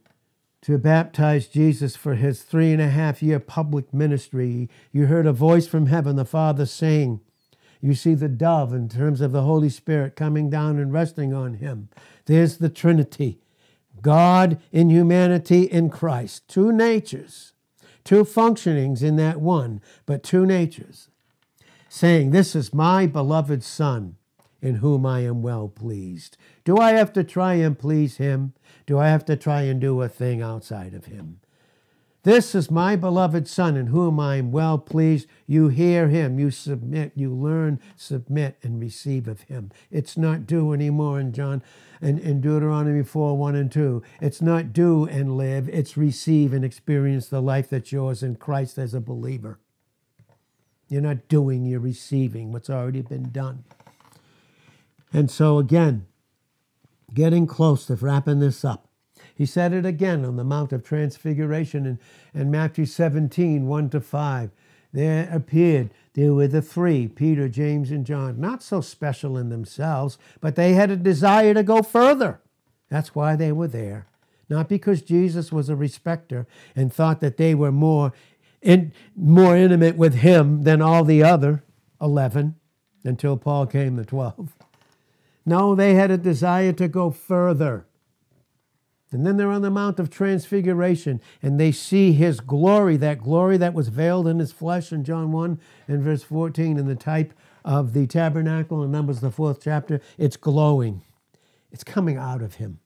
[0.65, 5.31] to baptize Jesus for his three and a half year public ministry, you heard a
[5.31, 7.19] voice from heaven, the Father saying,
[7.81, 11.55] You see the dove in terms of the Holy Spirit coming down and resting on
[11.55, 11.89] him.
[12.25, 13.37] There's the Trinity
[14.01, 16.47] God in humanity in Christ.
[16.47, 17.53] Two natures,
[18.03, 21.09] two functionings in that one, but two natures.
[21.89, 24.15] Saying, This is my beloved Son
[24.61, 26.37] in whom I am well pleased.
[26.63, 28.53] Do I have to try and please him?
[28.85, 31.39] Do I have to try and do a thing outside of him?
[32.25, 35.27] This is my beloved Son in whom I am well pleased.
[35.45, 39.69] You hear him, you submit, you learn, submit, and receive of him.
[39.91, 41.61] It's not do anymore in John
[42.01, 44.01] in, in Deuteronomy 4 1 and 2.
[44.21, 48.79] It's not do and live, it's receive and experience the life that's yours in Christ
[48.79, 49.59] as a believer.
[50.89, 53.65] You're not doing, you're receiving what's already been done.
[55.15, 56.07] And so, again,
[57.13, 58.89] getting close to wrapping this up.
[59.33, 61.99] He said it again on the Mount of Transfiguration in,
[62.33, 64.51] in Matthew 17, 1 to 5.
[64.91, 70.17] There appeared, there were the three, Peter, James, and John, not so special in themselves,
[70.41, 72.41] but they had a desire to go further.
[72.89, 74.07] That's why they were there.
[74.49, 76.45] Not because Jesus was a respecter
[76.75, 78.11] and thought that they were more,
[78.61, 81.63] in, more intimate with him than all the other
[82.01, 82.55] 11
[83.05, 84.51] until Paul came, the 12.
[85.45, 87.85] No, they had a desire to go further.
[89.11, 93.55] And then they're on the Mount of Transfiguration and they see his glory, that glory
[93.57, 97.33] that was veiled in his flesh in John 1 and verse 14, in the type
[97.63, 100.01] of the tabernacle in Numbers, the fourth chapter.
[100.17, 101.03] It's glowing,
[101.71, 102.79] it's coming out of him.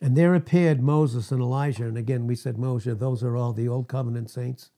[0.00, 1.84] And there appeared Moses and Elijah.
[1.84, 4.70] And again, we said Moses, those are all the Old Covenant saints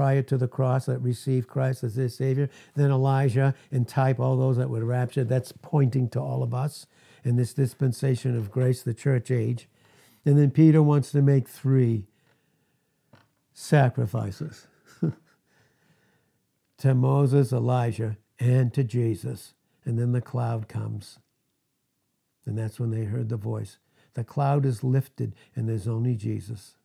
[0.00, 2.48] prior to the cross that received Christ as their Savior.
[2.74, 5.28] Then Elijah and type, all those that were raptured.
[5.28, 6.86] That's pointing to all of us
[7.22, 9.68] in this dispensation of grace, the church age.
[10.24, 12.06] And then Peter wants to make three
[13.52, 14.68] sacrifices
[16.78, 19.52] to Moses, Elijah, and to Jesus.
[19.84, 21.18] And then the cloud comes.
[22.46, 23.76] And that's when they heard the voice.
[24.14, 26.76] The cloud is lifted, and there's only Jesus.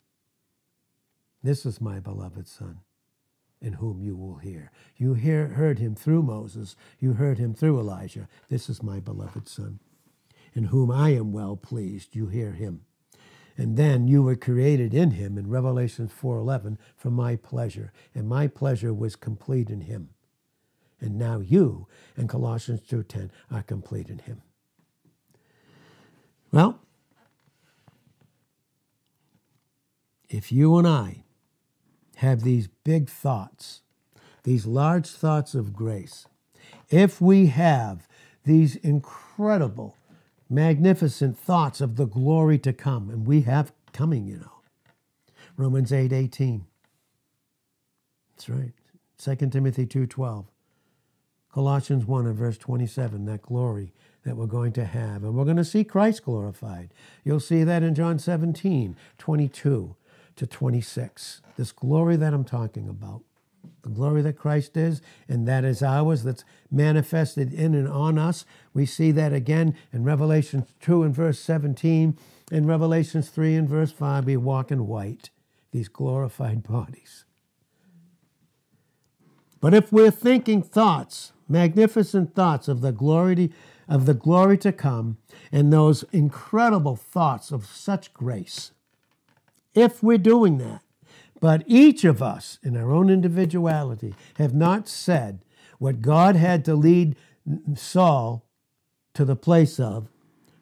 [1.42, 2.82] This is my beloved Son
[3.62, 4.72] in whom you will hear.
[4.98, 8.28] You hear, heard him through Moses, you heard him through Elijah.
[8.50, 9.80] This is my beloved Son,
[10.54, 12.16] in whom I am well pleased.
[12.16, 12.82] You hear him.
[13.58, 18.48] And then you were created in him in Revelation 4:11 for my pleasure, and my
[18.48, 20.10] pleasure was complete in him.
[21.00, 21.88] And now you
[22.18, 24.42] in Colossians 2:10 are complete in him.
[26.52, 26.80] Well,
[30.30, 31.25] if you and I
[32.16, 33.82] have these big thoughts,
[34.44, 36.28] these large thoughts of grace,
[36.90, 38.08] if we have
[38.44, 39.96] these incredible,
[40.50, 44.52] magnificent thoughts of the glory to come, and we have coming, you know.
[45.58, 46.66] Romans 8 18.
[48.36, 48.74] That's right.
[49.18, 50.46] 2 Timothy 2 12.
[51.54, 53.94] Colossians 1 and verse 27, that glory
[54.26, 55.24] that we're going to have.
[55.24, 56.90] And we're going to see Christ glorified.
[57.24, 59.96] You'll see that in John 17 22
[60.36, 61.42] to 26.
[61.58, 63.24] This glory that I'm talking about,
[63.84, 68.46] the glory that Christ is, and that is ours, that's manifested in and on us.
[68.74, 72.18] We see that again in Revelation 2 and verse 17.
[72.52, 75.30] in Revelations 3 and verse 5, we walk in white,
[75.72, 77.26] these glorified bodies.
[79.60, 83.52] But if we're thinking thoughts, magnificent thoughts of the glory
[83.88, 85.18] of the glory to come,
[85.52, 88.72] and those incredible thoughts of such grace,
[89.76, 90.82] if we're doing that,
[91.40, 95.42] but each of us in our own individuality have not said
[95.78, 97.16] what God had to lead
[97.76, 98.46] Saul
[99.14, 100.08] to the place of,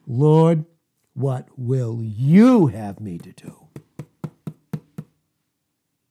[0.05, 0.65] Lord,
[1.13, 3.67] what will you have me to do?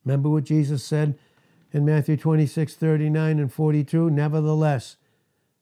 [0.05, 1.19] Remember what Jesus said
[1.73, 4.11] in Matthew 26, 39 and 42?
[4.11, 4.97] Nevertheless,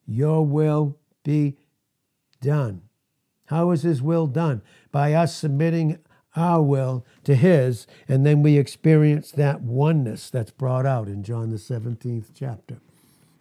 [0.07, 1.57] your will be
[2.41, 2.82] done.
[3.47, 4.62] How is his will done?
[4.93, 5.99] By us submitting
[6.41, 11.22] Ah, our will to his, and then we experience that oneness that's brought out in
[11.22, 12.80] John the 17th chapter,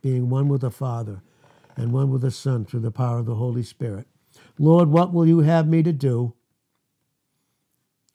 [0.02, 1.22] being one with the Father
[1.78, 4.06] and one with the Son through the power of the Holy Spirit.
[4.58, 6.34] Lord, what will you have me to do?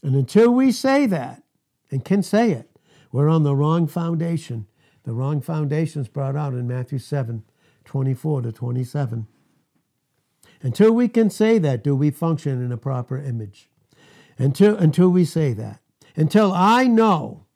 [0.03, 1.43] And until we say that,
[1.91, 2.69] and can say it,
[3.11, 4.67] we're on the wrong foundation.
[5.05, 7.43] The wrong foundation is brought out in Matthew 7
[7.87, 9.27] 24 to 27.
[10.61, 13.71] Until we can say that, do we function in a proper image?
[14.39, 15.81] Until, until we say that.
[16.17, 17.47] Until I know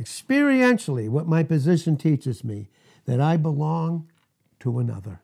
[0.00, 2.68] experientially what my position teaches me
[3.04, 4.10] that I belong
[4.60, 5.20] to another.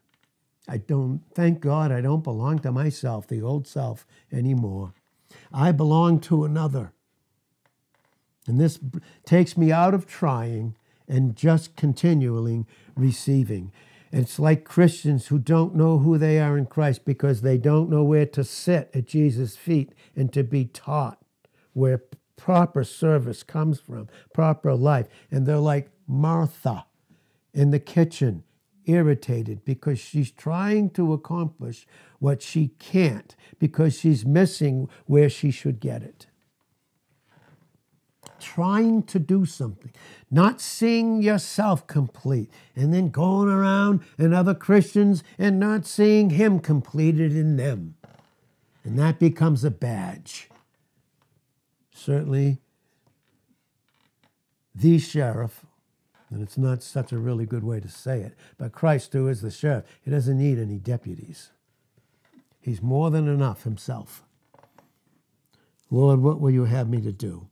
[0.69, 4.93] I don't, thank God, I don't belong to myself, the old self, anymore.
[5.53, 6.93] I belong to another.
[8.47, 8.79] And this
[9.25, 10.77] takes me out of trying
[11.09, 13.73] and just continually receiving.
[14.13, 18.03] It's like Christians who don't know who they are in Christ because they don't know
[18.03, 21.19] where to sit at Jesus' feet and to be taught
[21.73, 22.03] where
[22.37, 25.07] proper service comes from, proper life.
[25.31, 26.87] And they're like Martha
[27.55, 28.43] in the kitchen
[28.87, 31.87] irritated because she's trying to accomplish
[32.19, 36.27] what she can't because she's missing where she should get it.
[38.41, 39.93] Trying to do something,
[40.31, 46.59] not seeing yourself complete, and then going around and other Christians and not seeing Him
[46.59, 47.95] completed in them.
[48.83, 50.49] And that becomes a badge.
[51.93, 52.59] Certainly,
[54.75, 55.67] the sheriff
[56.31, 58.35] and it's not such a really good way to say it.
[58.57, 61.51] But Christ, who is the sheriff, he doesn't need any deputies.
[62.61, 64.23] He's more than enough himself.
[65.91, 67.49] Lord, what will you have me to do?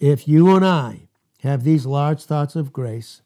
[0.00, 1.08] If you and I
[1.42, 3.20] have these large thoughts of grace,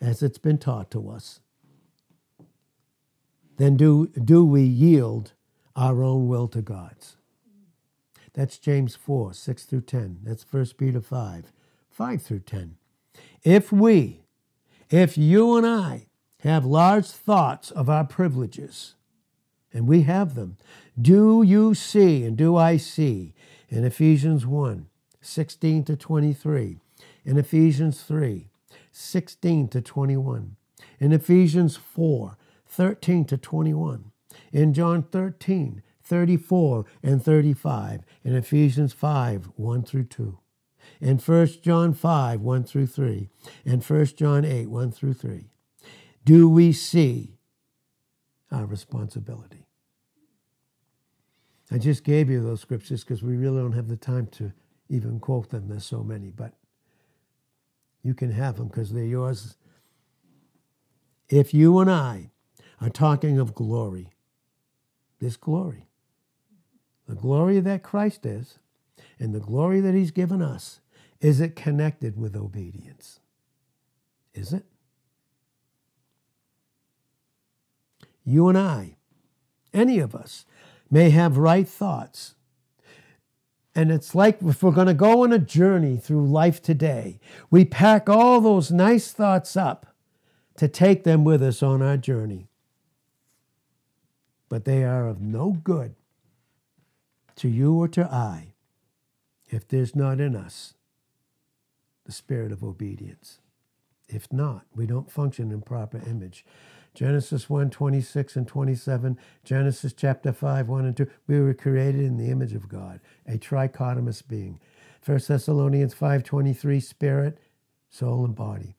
[0.00, 1.38] as it's been taught to us,
[3.56, 5.32] then do, do we yield
[5.76, 7.16] our own will to God's?
[8.34, 10.18] That's James 4, 6 through 10.
[10.24, 11.52] That's 1 Peter 5,
[11.88, 12.76] 5 through 10.
[13.44, 14.22] If we,
[14.90, 16.06] if you and I
[16.40, 18.96] have large thoughts of our privileges,
[19.72, 20.56] and we have them,
[21.00, 23.34] do you see and do I see
[23.68, 24.86] in Ephesians 1
[25.20, 26.78] 16 to 23,
[27.24, 28.48] in Ephesians 3
[28.90, 30.56] 16 to 21,
[30.98, 34.10] in Ephesians 4 13 to 21,
[34.52, 40.38] in John 13 34 and 35, in Ephesians 5 1 through 2
[41.00, 43.28] in 1 John 5, 1 through 3,
[43.64, 45.50] and 1 John 8, 1 through 3,
[46.24, 47.38] do we see
[48.50, 49.66] our responsibility?
[51.70, 54.52] I just gave you those scriptures because we really don't have the time to
[54.88, 55.68] even quote them.
[55.68, 56.52] There's so many, but
[58.02, 59.56] you can have them because they're yours.
[61.28, 62.30] If you and I
[62.80, 64.08] are talking of glory,
[65.20, 65.88] this glory,
[67.06, 68.58] the glory that Christ is,
[69.18, 70.80] and the glory that He's given us,
[71.20, 73.20] is it connected with obedience?
[74.34, 74.64] Is it?
[78.24, 78.96] You and I,
[79.72, 80.44] any of us,
[80.90, 82.34] may have right thoughts.
[83.78, 87.64] And it's like if we're going to go on a journey through life today, we
[87.64, 89.94] pack all those nice thoughts up
[90.56, 92.48] to take them with us on our journey.
[94.48, 95.94] But they are of no good
[97.36, 98.54] to you or to I
[99.48, 100.74] if there's not in us
[102.04, 103.38] the spirit of obedience.
[104.08, 106.44] If not, we don't function in proper image.
[106.98, 111.06] Genesis 1 26 and 27, Genesis chapter 5 1 and 2.
[111.28, 114.58] We were created in the image of God, a trichotomous being.
[115.06, 117.38] 1 Thessalonians 5 23, spirit,
[117.88, 118.74] soul, and body.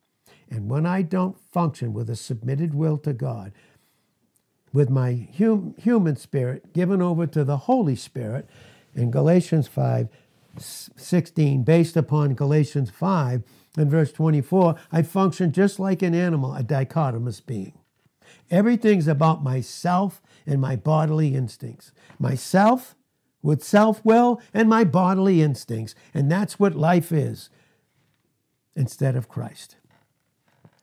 [0.49, 3.53] And when I don't function with a submitted will to God,
[4.73, 8.49] with my hum, human spirit given over to the Holy Spirit,
[8.93, 10.09] in Galatians 5,
[10.57, 13.43] 16, based upon Galatians 5
[13.77, 17.79] and verse 24, I function just like an animal, a dichotomous being.
[18.51, 21.91] Everything's about myself and my bodily instincts.
[22.17, 22.95] Myself,
[23.41, 25.95] with self will and my bodily instincts.
[26.13, 27.49] And that's what life is
[28.75, 29.77] instead of Christ.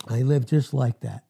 [0.08, 1.24] I live just like that.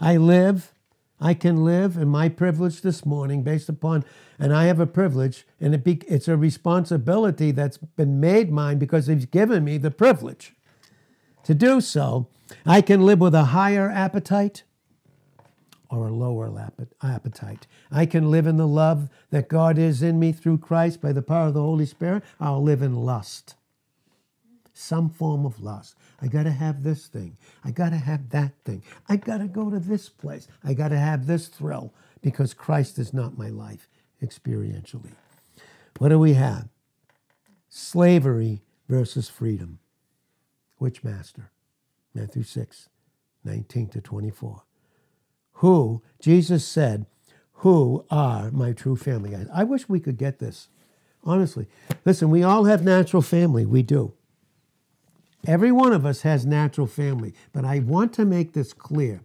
[0.00, 0.72] I live,
[1.20, 4.04] I can live, and my privilege this morning, based upon,
[4.38, 8.78] and I have a privilege, and it be, it's a responsibility that's been made mine
[8.78, 10.54] because He's given me the privilege
[11.42, 12.28] to do so.
[12.64, 14.62] I can live with a higher appetite
[15.92, 16.50] or a lower
[17.02, 17.66] appetite.
[17.90, 21.22] I can live in the love that God is in me through Christ by the
[21.22, 22.24] power of the Holy Spirit.
[22.40, 23.54] I'll live in lust
[24.74, 25.96] some form of lust.
[26.20, 27.36] I got to have this thing.
[27.64, 28.82] I got to have that thing.
[29.08, 30.48] I got to go to this place.
[30.64, 33.88] I got to have this thrill because Christ is not my life
[34.22, 35.12] experientially.
[35.98, 36.68] What do we have?
[37.68, 39.78] Slavery versus freedom.
[40.78, 41.50] Which master?
[42.14, 42.88] Matthew 6,
[43.44, 44.62] 19 to 24.
[45.62, 47.06] Who, Jesus said,
[47.62, 49.36] who are my true family?
[49.54, 50.66] I wish we could get this.
[51.22, 51.68] Honestly.
[52.04, 53.64] Listen, we all have natural family.
[53.64, 54.12] We do.
[55.46, 59.20] Every one of us has natural family, but I want to make this clear.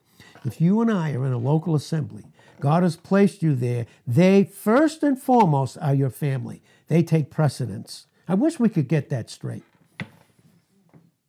[0.45, 2.25] If you and I are in a local assembly,
[2.59, 6.61] God has placed you there, they first and foremost are your family.
[6.87, 8.05] They take precedence.
[8.27, 9.63] I wish we could get that straight.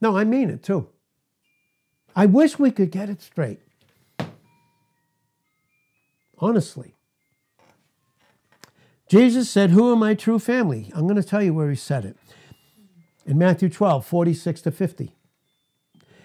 [0.02, 0.90] No, I mean it too.
[2.14, 3.60] I wish we could get it straight.
[6.38, 6.94] Honestly.
[9.08, 10.90] Jesus said, Who are my true family?
[10.94, 12.16] I'm going to tell you where he said it
[13.26, 15.12] in Matthew 12, 46 to 50.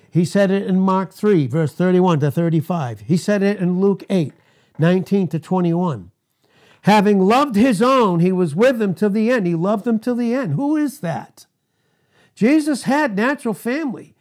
[0.09, 3.01] He said it in Mark 3, verse 31 to 35.
[3.01, 4.32] He said it in Luke 8,
[4.78, 6.11] 19 to 21.
[6.84, 9.47] Having loved his own, he was with them to the end.
[9.47, 10.53] He loved them to the end.
[10.53, 11.45] Who is that?
[12.36, 14.12] Jesus had natural family,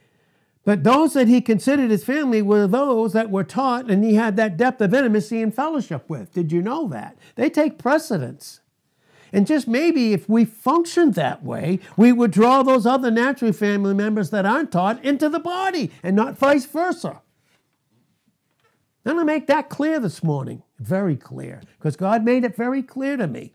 [0.65, 4.37] but those that he considered his family were those that were taught and he had
[4.37, 6.33] that depth of intimacy and fellowship with.
[6.33, 7.17] Did you know that?
[7.35, 8.61] They take precedence.
[9.33, 13.95] And just maybe if we functioned that way, we would draw those other natural family
[13.95, 17.23] members that aren't taught into the body and not vice versa.
[19.05, 22.83] I'm going to make that clear this morning, very clear, because God made it very
[22.83, 23.55] clear to me.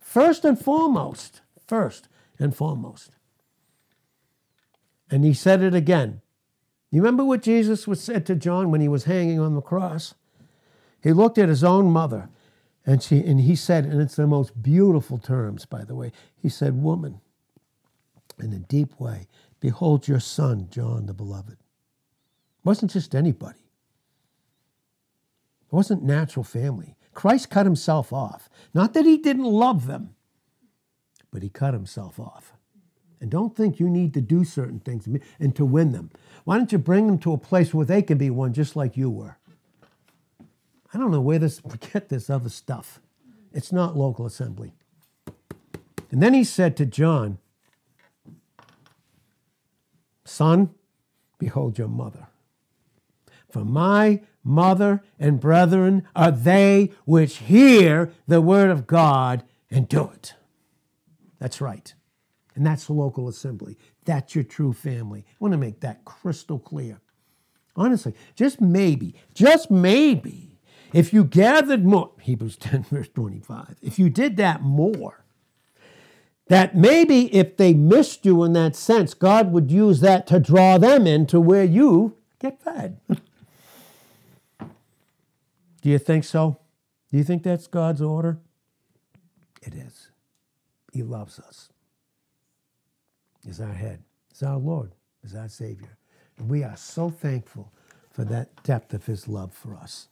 [0.00, 2.08] First and foremost, first
[2.38, 3.10] and foremost.
[5.10, 6.20] And he said it again.
[6.90, 10.14] You remember what Jesus was said to John when he was hanging on the cross?
[11.02, 12.28] He looked at his own mother
[12.86, 16.48] and, she, and he said, and it's the most beautiful terms, by the way, he
[16.48, 17.20] said, Woman,
[18.38, 19.28] in a deep way,
[19.60, 21.52] behold your son, John the beloved.
[21.52, 23.58] It wasn't just anybody.
[25.70, 26.96] It wasn't natural family.
[27.12, 28.48] Christ cut himself off.
[28.72, 30.14] Not that he didn't love them,
[31.30, 32.54] but he cut himself off.
[33.20, 35.08] And don't think you need to do certain things
[35.40, 36.10] and to win them.
[36.44, 38.96] Why don't you bring them to a place where they can be one just like
[38.96, 39.38] you were?
[40.92, 43.00] I don't know where this, forget this other stuff.
[43.52, 44.72] It's not local assembly.
[46.10, 47.38] And then he said to John,
[50.24, 50.70] Son,
[51.38, 52.28] behold your mother.
[53.50, 60.10] For my mother and brethren are they which hear the word of God and do
[60.14, 60.34] it.
[61.38, 61.94] That's right.
[62.58, 63.78] And that's the local assembly.
[64.04, 65.24] That's your true family.
[65.28, 67.00] I want to make that crystal clear.
[67.76, 70.58] Honestly, just maybe, just maybe,
[70.92, 75.24] if you gathered more, Hebrews 10, verse 25, if you did that more,
[76.48, 80.78] that maybe if they missed you in that sense, God would use that to draw
[80.78, 82.98] them into where you get fed.
[84.58, 84.68] Do
[85.84, 86.58] you think so?
[87.12, 88.40] Do you think that's God's order?
[89.62, 90.10] It is.
[90.92, 91.68] He loves us.
[93.48, 94.02] He's our head.
[94.30, 94.92] is our Lord.
[95.24, 95.96] is our Savior.
[96.36, 97.72] And we are so thankful
[98.10, 100.08] for that depth of His love for us.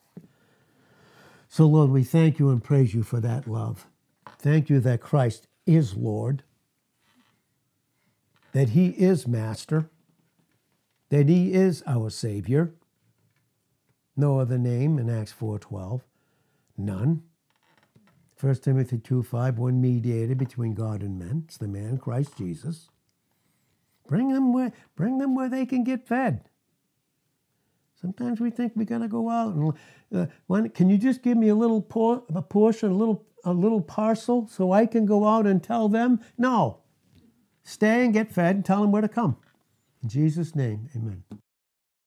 [1.50, 3.88] So, Lord, we thank you and praise you for that love.
[4.38, 6.44] Thank you that Christ is Lord,
[8.52, 9.90] that He is Master,
[11.10, 12.72] that He is our Savior.
[14.16, 16.00] No other name in Acts 4.12.
[16.78, 17.22] None.
[18.40, 21.44] 1 Timothy 2 5, one mediator between God and men.
[21.46, 22.88] It's the man, Christ Jesus.
[24.06, 26.48] Bring them where, bring them where they can get fed.
[28.00, 29.72] Sometimes we think we got to go out and
[30.14, 33.52] uh, when, can you just give me a little por- a portion, a little a
[33.52, 36.20] little parcel, so I can go out and tell them?
[36.36, 36.80] No.
[37.62, 39.36] Stay and get fed and tell them where to come.
[40.02, 41.24] In Jesus' name, Amen.